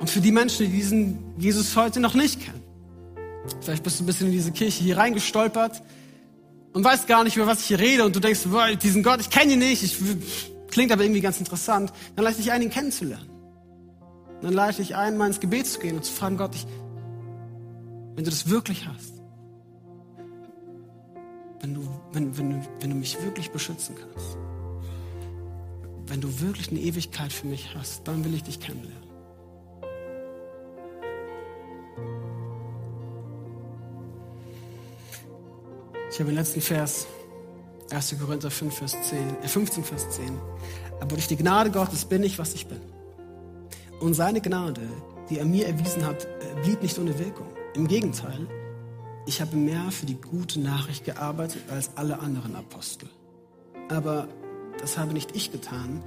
Und 0.00 0.08
für 0.08 0.20
die 0.20 0.32
Menschen, 0.32 0.66
die 0.66 0.72
diesen 0.72 1.34
Jesus 1.38 1.76
heute 1.76 2.00
noch 2.00 2.14
nicht 2.14 2.40
kennen, 2.40 2.62
vielleicht 3.60 3.82
bist 3.82 3.98
du 3.98 4.04
ein 4.04 4.06
bisschen 4.06 4.26
in 4.26 4.32
diese 4.32 4.52
Kirche 4.52 4.82
hier 4.82 4.96
reingestolpert 4.96 5.82
und 6.72 6.84
weißt 6.84 7.06
gar 7.06 7.24
nicht, 7.24 7.36
über 7.36 7.46
was 7.46 7.60
ich 7.60 7.66
hier 7.66 7.78
rede 7.78 8.04
und 8.04 8.14
du 8.14 8.20
denkst, 8.20 8.40
boah, 8.44 8.68
diesen 8.74 9.02
Gott, 9.02 9.20
ich 9.20 9.30
kenne 9.30 9.54
ihn 9.54 9.58
nicht, 9.58 9.82
ich, 9.82 9.98
klingt 10.70 10.92
aber 10.92 11.02
irgendwie 11.02 11.20
ganz 11.20 11.38
interessant, 11.38 11.92
dann 12.16 12.26
ich 12.26 12.36
dich 12.36 12.52
ein, 12.52 12.62
ihn 12.62 12.70
kennenzulernen. 12.70 13.28
Dann 14.42 14.52
lade 14.52 14.80
ich 14.80 14.94
ein, 14.94 15.16
mal 15.16 15.26
ins 15.26 15.40
Gebet 15.40 15.66
zu 15.66 15.80
gehen 15.80 15.96
und 15.96 16.04
zu 16.04 16.12
fragen, 16.12 16.36
Gott, 16.36 16.54
ich, 16.54 16.66
wenn 18.14 18.24
du 18.24 18.30
das 18.30 18.48
wirklich 18.48 18.86
hast, 18.86 19.20
wenn 21.60 21.74
du, 21.74 21.88
wenn, 22.12 22.36
wenn, 22.38 22.66
wenn 22.80 22.90
du 22.90 22.96
mich 22.96 23.20
wirklich 23.22 23.50
beschützen 23.50 23.94
kannst, 23.96 24.38
wenn 26.06 26.20
du 26.20 26.40
wirklich 26.40 26.70
eine 26.70 26.80
Ewigkeit 26.80 27.32
für 27.32 27.46
mich 27.46 27.74
hast, 27.74 28.08
dann 28.08 28.24
will 28.24 28.34
ich 28.34 28.42
dich 28.42 28.60
kennenlernen. 28.60 28.99
Ich 36.10 36.18
habe 36.18 36.30
den 36.30 36.36
letzten 36.36 36.60
Vers, 36.60 37.06
1. 37.90 38.16
Korinther 38.18 38.50
5, 38.50 38.74
Vers 38.74 38.96
10, 39.02 39.42
äh 39.42 39.48
15, 39.48 39.84
Vers 39.84 40.10
10. 40.10 40.36
Aber 41.00 41.14
durch 41.14 41.28
die 41.28 41.36
Gnade 41.36 41.70
Gottes 41.70 42.04
bin 42.04 42.24
ich, 42.24 42.36
was 42.38 42.52
ich 42.54 42.66
bin. 42.66 42.80
Und 44.00 44.14
seine 44.14 44.40
Gnade, 44.40 44.82
die 45.28 45.38
er 45.38 45.44
mir 45.44 45.68
erwiesen 45.68 46.04
hat, 46.04 46.24
äh, 46.24 46.62
blieb 46.64 46.82
nicht 46.82 46.98
ohne 46.98 47.16
Wirkung. 47.18 47.46
Im 47.74 47.86
Gegenteil, 47.86 48.48
ich 49.26 49.40
habe 49.40 49.56
mehr 49.56 49.92
für 49.92 50.06
die 50.06 50.20
gute 50.20 50.58
Nachricht 50.58 51.04
gearbeitet 51.04 51.62
als 51.70 51.90
alle 51.96 52.18
anderen 52.18 52.56
Apostel. 52.56 53.08
Aber 53.88 54.26
das 54.80 54.98
habe 54.98 55.12
nicht 55.12 55.36
ich 55.36 55.52
getan, 55.52 56.02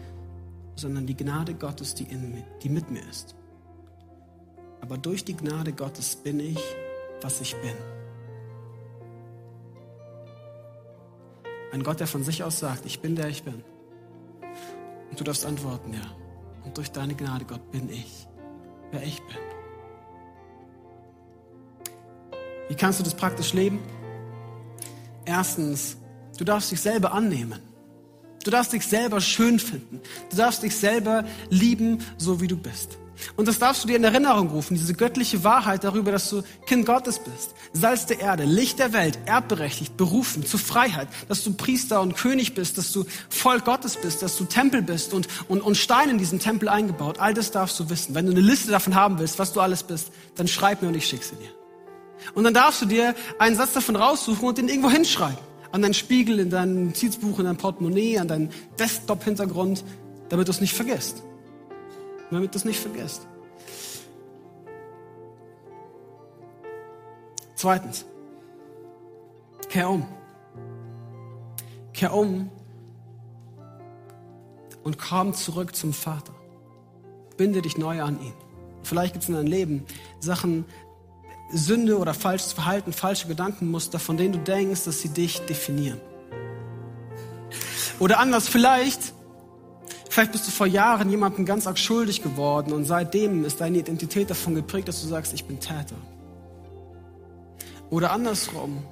sondern 0.76 1.08
die 1.08 1.16
Gnade 1.16 1.54
Gottes, 1.54 1.96
die, 1.96 2.04
in, 2.04 2.44
die 2.62 2.70
mit 2.70 2.92
mir 2.92 3.08
ist. 3.10 3.36
Aber 4.82 4.98
durch 4.98 5.24
die 5.24 5.38
Gnade 5.38 5.72
Gottes 5.72 6.18
bin 6.18 6.42
ich, 6.42 6.60
was 7.22 7.39
ich 7.39 7.56
bin. 7.56 8.03
Ein 11.74 11.82
Gott, 11.82 12.00
der 12.00 12.06
von 12.06 12.24
sich 12.24 12.44
aus 12.44 12.60
sagt, 12.60 12.86
ich 12.86 13.00
bin 13.00 13.16
der 13.16 13.30
ich 13.30 13.42
bin. 13.42 13.64
Und 15.10 15.20
du 15.20 15.24
darfst 15.24 15.44
antworten, 15.44 15.92
ja. 15.92 16.16
Und 16.64 16.78
durch 16.78 16.92
deine 16.92 17.16
Gnade, 17.16 17.46
Gott, 17.46 17.72
bin 17.72 17.90
ich, 17.90 18.28
wer 18.92 19.02
ich 19.02 19.20
bin. 19.24 19.38
Wie 22.70 22.76
kannst 22.76 23.00
du 23.00 23.04
das 23.04 23.16
praktisch 23.16 23.54
leben? 23.54 23.80
Erstens, 25.26 25.98
du 26.38 26.44
darfst 26.44 26.70
dich 26.72 26.80
selber 26.80 27.12
annehmen. 27.12 27.60
Du 28.44 28.52
darfst 28.52 28.72
dich 28.72 28.86
selber 28.86 29.20
schön 29.20 29.58
finden. 29.58 30.00
Du 30.30 30.38
darfst 30.38 30.62
dich 30.62 30.76
selber 30.76 31.26
lieben, 31.50 32.04
so 32.20 32.40
wie 32.40 32.48
du 32.48 32.56
bist. 32.56 33.00
Und 33.36 33.47
das 33.47 33.60
darfst 33.60 33.84
du 33.84 33.88
dir 33.88 33.95
in 33.95 34.04
Erinnerung 34.04 34.49
rufen, 34.49 34.76
diese 34.76 34.93
göttliche 34.93 35.43
Wahrheit 35.43 35.84
darüber, 35.84 36.12
dass 36.12 36.30
du 36.30 36.43
Kind 36.65 36.86
Gottes 36.86 37.19
bist, 37.19 37.54
Salz 37.73 38.06
der 38.06 38.19
Erde, 38.19 38.43
Licht 38.43 38.80
der 38.80 38.93
Welt, 38.93 39.19
erbberechtigt, 39.26 39.97
berufen 39.97 40.45
zur 40.45 40.60
Freiheit, 40.60 41.08
dass 41.28 41.43
du 41.43 41.54
Priester 41.54 42.02
und 42.02 42.15
König 42.15 42.54
bist, 42.54 42.78
dass 42.78 42.91
du 42.91 43.06
Volk 43.30 43.65
Gottes 43.65 43.97
bist, 43.97 44.21
dass 44.21 44.38
du 44.38 44.45
Tempel 44.45 44.82
bist 44.82 45.13
und, 45.13 45.28
und, 45.47 45.62
und 45.62 45.78
Stein 45.78 46.10
in 46.10 46.17
diesen 46.17 46.39
Tempel 46.39 46.69
eingebaut. 46.69 47.19
All 47.19 47.34
das 47.34 47.52
darfst 47.52 47.80
du 47.80 47.89
wissen. 47.89 48.15
Wenn 48.15 48.26
du 48.26 48.32
eine 48.32 48.41
Liste 48.41 48.71
davon 48.71 48.95
haben 48.95 49.19
willst, 49.19 49.39
was 49.39 49.54
du 49.54 49.62
alles 49.62 49.84
bist, 49.84 50.12
dann 50.36 50.47
schreib 50.47 50.82
mir 50.82 50.88
und 50.88 50.95
ich 50.95 51.06
schicke 51.06 51.26
sie 51.26 51.36
dir. 51.36 51.49
Und 52.34 52.43
dann 52.45 52.54
darfst 52.54 52.82
du 52.82 52.86
dir 52.86 53.15
einen 53.39 53.56
Satz 53.56 53.73
davon 53.73 53.95
raussuchen 53.95 54.47
und 54.47 54.58
den 54.58 54.69
irgendwo 54.69 54.89
hinschreiben 54.89 55.38
an 55.71 55.82
deinen 55.82 55.95
Spiegel, 55.95 56.39
in 56.39 56.49
dein 56.52 56.86
Notizbuch, 56.86 57.39
in 57.39 57.45
dein 57.45 57.58
Portemonnaie, 57.58 58.19
an 58.19 58.28
deinen 58.28 58.49
Desktop-Hintergrund, 58.78 59.84
damit 60.30 60.47
du 60.47 60.52
es 60.52 60.62
nicht 60.62 60.73
vergisst. 60.73 61.23
Damit 62.32 62.54
du 62.54 62.58
es 62.58 62.66
nicht 62.66 62.80
vergisst. 62.80 63.28
Zweitens, 67.56 68.06
kehr 69.70 69.90
um. 69.90 70.06
Kehr 71.94 72.14
um 72.14 72.50
und 74.84 74.98
komm 74.98 75.34
zurück 75.34 75.76
zum 75.76 75.94
Vater. 75.94 76.34
Binde 77.38 77.62
dich 77.62 77.78
neu 77.78 78.02
an 78.02 78.20
ihn. 78.22 78.34
Vielleicht 78.84 79.14
gibt 79.14 79.24
es 79.24 79.30
in 79.30 79.36
deinem 79.36 79.48
Leben 79.48 79.86
Sachen, 80.20 80.66
Sünde 81.52 82.00
oder 82.00 82.14
falsches 82.14 82.52
Verhalten, 82.52 82.94
falsche 82.94 83.28
Gedankenmuster, 83.28 84.00
von 84.00 84.17
denen 84.17 84.34
du 84.34 84.40
denkst, 84.40 84.86
dass 84.86 85.02
sie 85.02 85.10
dich 85.10 85.40
definieren. 85.46 86.02
Oder 88.00 88.19
anders, 88.19 88.50
vielleicht, 88.50 89.13
vielleicht 90.14 90.32
bist 90.32 90.48
du 90.48 90.52
vor 90.52 90.68
Jahren 90.68 91.10
jemandem 91.10 91.46
ganz 91.46 91.68
arg 91.68 91.78
schuldig 91.78 92.22
geworden 92.22 92.72
und 92.74 92.86
seitdem 92.86 93.44
ist 93.44 93.60
deine 93.60 93.80
Identität 93.80 94.30
davon 94.30 94.56
geprägt, 94.56 94.88
dass 94.88 95.02
du 95.02 95.08
sagst, 95.08 95.34
ich 95.34 95.46
bin 95.46 95.60
Täter. 95.60 95.96
Oder 97.90 98.12
andersrum, 98.12 98.84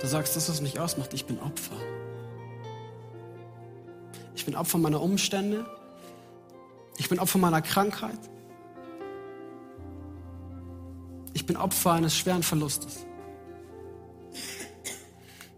du 0.00 0.06
sagst, 0.06 0.36
das, 0.36 0.48
was 0.48 0.60
mich 0.60 0.78
ausmacht, 0.78 1.14
ich 1.14 1.26
bin 1.26 1.38
Opfer. 1.40 1.76
Ich 4.34 4.44
bin 4.44 4.54
Opfer 4.54 4.78
meiner 4.78 5.02
Umstände. 5.02 5.66
Ich 6.96 7.08
bin 7.08 7.18
Opfer 7.18 7.38
meiner 7.38 7.62
Krankheit. 7.62 8.18
ich 11.38 11.46
bin 11.46 11.56
Opfer 11.56 11.92
eines 11.92 12.16
schweren 12.16 12.42
Verlustes, 12.42 13.06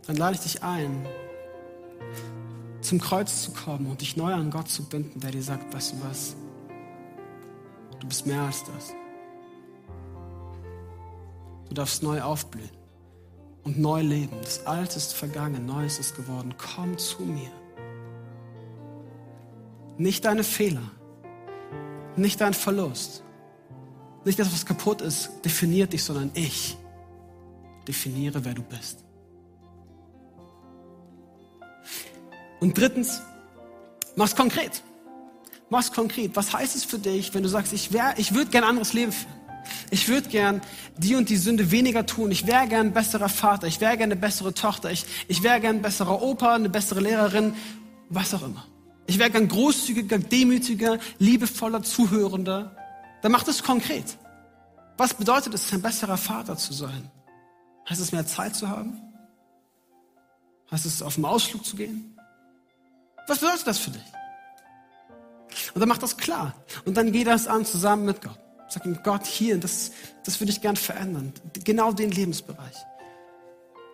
dann 0.07 0.17
lade 0.17 0.35
ich 0.35 0.43
dich 0.43 0.63
ein, 0.63 1.07
zum 2.91 3.01
Kreuz 3.01 3.45
zu 3.45 3.53
kommen 3.53 3.87
und 3.87 4.01
dich 4.01 4.17
neu 4.17 4.35
an 4.35 4.51
Gott 4.51 4.69
zu 4.69 4.83
binden, 4.83 5.21
der 5.21 5.31
dir 5.31 5.45
sagt, 5.45 5.73
weißt 5.73 5.93
du 5.93 5.97
was, 6.09 6.35
du 8.01 8.09
bist 8.09 8.27
mehr 8.27 8.43
als 8.43 8.65
das. 8.65 8.93
Du 11.69 11.75
darfst 11.75 12.03
neu 12.03 12.21
aufblühen 12.21 12.69
und 13.63 13.79
neu 13.79 14.03
leben. 14.03 14.37
Das 14.43 14.67
Alte 14.67 14.97
ist 14.97 15.13
vergangen, 15.13 15.67
Neues 15.67 16.01
ist 16.01 16.17
geworden. 16.17 16.53
Komm 16.59 16.99
zu 16.99 17.23
mir. 17.23 17.53
Nicht 19.97 20.25
deine 20.25 20.43
Fehler, 20.43 20.91
nicht 22.17 22.41
dein 22.41 22.55
Verlust, 22.55 23.23
nicht 24.25 24.41
das, 24.41 24.53
was 24.53 24.67
kaputt 24.67 25.01
ist, 25.01 25.31
definiert 25.45 25.93
dich, 25.93 26.03
sondern 26.03 26.33
ich 26.35 26.77
definiere, 27.87 28.45
wer 28.45 28.55
du 28.55 28.63
bist. 28.65 29.05
Und 32.61 32.77
drittens, 32.79 33.23
mach's 34.17 34.37
konkret. 34.37 34.83
Mach's 35.71 35.93
konkret. 35.93 36.37
Was 36.37 36.53
heißt 36.53 36.77
es 36.77 36.85
für 36.85 36.99
dich, 36.99 37.33
wenn 37.35 37.43
du 37.43 37.49
sagst, 37.49 37.73
ich, 37.73 37.93
wär, 37.93 38.15
ich 38.19 38.35
würde 38.35 38.51
gern 38.51 38.65
ein 38.65 38.71
anderes 38.71 38.93
Leben 38.93 39.13
führen? 39.13 39.41
Ich 39.91 40.09
würde 40.09 40.29
gern 40.29 40.63
die 40.97 41.15
und 41.15 41.29
die 41.29 41.37
Sünde 41.37 41.71
weniger 41.71 42.07
tun. 42.07 42.31
Ich 42.31 42.47
wäre 42.47 42.67
gern 42.67 42.89
ein 42.89 42.93
besserer 42.93 43.29
Vater. 43.29 43.67
Ich 43.67 43.81
wäre 43.81 43.97
gern 43.97 44.11
eine 44.11 44.21
bessere 44.21 44.55
Tochter. 44.55 44.91
Ich, 44.91 45.05
ich 45.29 45.43
wäre 45.43 45.61
gern 45.61 45.77
ein 45.77 45.83
besserer 45.83 46.23
Opa, 46.23 46.55
eine 46.55 46.69
bessere 46.69 47.01
Lehrerin, 47.01 47.55
was 48.09 48.35
auch 48.35 48.43
immer. 48.43 48.67
Ich 49.07 49.19
wäre 49.19 49.31
gern 49.31 49.49
großzügiger, 49.49 50.19
demütiger, 50.19 50.99
liebevoller, 51.19 51.83
zuhörender. 51.83 52.77
Dann 53.23 53.33
mach 53.33 53.43
das 53.43 53.63
konkret. 53.63 54.17
Was 54.97 55.15
bedeutet 55.15 55.55
es, 55.55 55.73
ein 55.73 55.83
besserer 55.83 56.17
Vater 56.17 56.57
zu 56.57 56.73
sein? 56.73 57.11
Heißt 57.89 58.01
es, 58.01 58.13
mehr 58.13 58.27
Zeit 58.27 58.55
zu 58.55 58.69
haben? 58.69 59.01
Heißt 60.71 60.87
es, 60.87 61.03
auf 61.03 61.17
den 61.17 61.25
Ausflug 61.25 61.65
zu 61.65 61.77
gehen? 61.77 62.17
Was 63.27 63.39
bedeutet 63.39 63.67
das 63.67 63.79
für 63.79 63.91
dich? 63.91 64.03
Und 65.75 65.81
dann 65.81 65.89
mach 65.89 65.99
das 65.99 66.17
klar. 66.17 66.55
Und 66.85 66.97
dann 66.97 67.13
geh 67.13 67.25
das 67.25 67.47
an 67.47 67.65
zusammen 67.65 68.05
mit 68.05 68.23
Gott. 68.23 68.39
Sag 68.69 68.87
ihm, 68.87 68.99
Gott, 69.03 69.27
hier, 69.27 69.59
das, 69.59 69.91
das 70.25 70.41
würde 70.41 70.53
ich 70.53 70.61
gern 70.61 70.77
verändern. 70.77 71.33
Genau 71.65 71.93
den 71.93 72.11
Lebensbereich. 72.11 72.77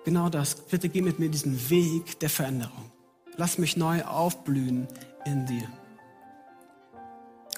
Genau 0.05 0.29
das. 0.29 0.55
Bitte 0.55 0.89
geh 0.89 1.03
mit 1.03 1.19
mir 1.19 1.31
diesen 1.31 1.71
Weg 1.71 2.21
der 2.21 2.31
Veränderung. 2.31 2.93
Lass 3.37 3.59
mich 3.59 3.77
neu 3.77 4.03
aufblühen 4.05 4.87
in 5.25 5.47
dir. 5.47 5.69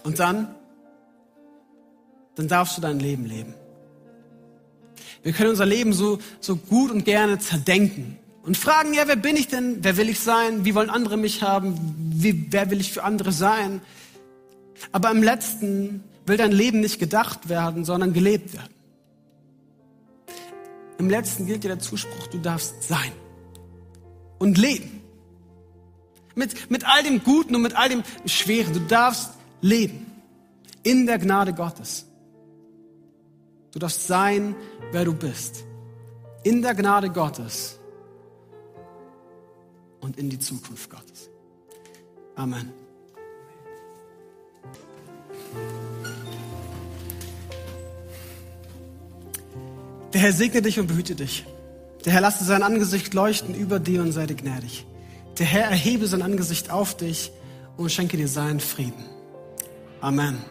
Und 0.05 0.19
dann, 0.19 0.55
dann 2.37 2.49
darfst 2.49 2.77
du 2.77 2.81
dein 2.81 3.01
Leben 3.01 3.27
leben. 3.27 3.55
Wir 5.23 5.33
können 5.33 5.51
unser 5.51 5.67
Leben 5.67 5.93
so, 5.93 6.19
so 6.41 6.57
gut 6.57 6.91
und 6.91 7.05
gerne 7.05 7.39
zerdenken 7.39 8.19
und 8.49 8.57
fragen, 8.57 8.95
ja, 8.95 9.07
wer 9.07 9.17
bin 9.17 9.37
ich 9.37 9.49
denn? 9.49 9.85
Wer 9.85 9.99
will 9.99 10.09
ich 10.09 10.21
sein? 10.21 10.65
Wie 10.65 10.75
wollen 10.75 10.89
andere 10.89 11.19
mich 11.19 11.43
haben? 11.43 11.77
Wie, 12.15 12.51
wer 12.51 12.71
will 12.71 12.81
ich 12.81 12.91
für 12.91 13.05
andere 13.05 13.31
sein? 13.31 13.83
Aber 14.91 15.11
im 15.11 15.23
letzten 15.23 16.03
will 16.25 16.39
dein 16.39 16.53
Leben 16.53 16.81
nicht 16.81 16.99
gedacht 16.99 17.51
werden, 17.51 17.85
sondern 17.85 18.15
gelebt 18.15 18.55
werden. 18.55 18.73
Im 20.97 21.11
letzten 21.11 21.45
gilt 21.45 21.63
dir 21.63 21.69
der 21.69 21.79
Zuspruch, 21.79 22.27
du 22.29 22.39
darfst 22.39 22.85
sein 22.85 23.13
und 24.39 24.57
leben. 24.57 25.03
Mit, 26.35 26.71
mit 26.71 26.87
all 26.87 27.03
dem 27.03 27.23
Guten 27.23 27.55
und 27.55 27.61
mit 27.61 27.77
all 27.77 27.91
dem 27.91 28.03
Schweren. 28.25 28.73
Du 28.73 28.81
darfst 28.81 29.33
leben 29.61 30.07
in 30.85 31.05
der 31.05 31.19
Gnade 31.19 31.53
Gottes. 31.53 32.07
Du 33.73 33.79
darfst 33.79 34.07
sein, 34.07 34.57
wer 34.91 35.05
du 35.05 35.13
bist. 35.13 35.65
In 36.45 36.63
der 36.63 36.75
Gnade 36.75 37.11
Gottes 37.11 37.78
und 40.09 40.19
in 40.19 40.31
die 40.31 40.39
Zukunft 40.39 40.89
Gottes. 40.89 41.29
Amen. 42.35 42.73
Der 50.15 50.21
Herr 50.23 50.33
segne 50.33 50.63
dich 50.63 50.81
und 50.81 50.87
behüte 50.87 51.15
dich. 51.15 51.45
Der 52.07 52.15
Herr 52.15 52.23
lasse 52.23 52.43
sein 52.45 52.63
Angesicht 52.63 53.13
leuchten 53.13 53.55
über 53.55 53.79
dir 53.79 54.01
und 54.01 54.13
sei 54.13 54.27
dir 54.27 54.35
gnädig. 54.35 54.87
Der 55.39 55.47
Herr 55.47 55.65
erhebe 55.65 56.07
sein 56.07 56.23
Angesicht 56.23 56.71
auf 56.71 56.97
dich 56.97 57.31
und 57.77 57.93
schenke 57.93 58.17
dir 58.17 58.29
seinen 58.29 58.61
Frieden. 58.61 59.05
Amen. 60.01 60.43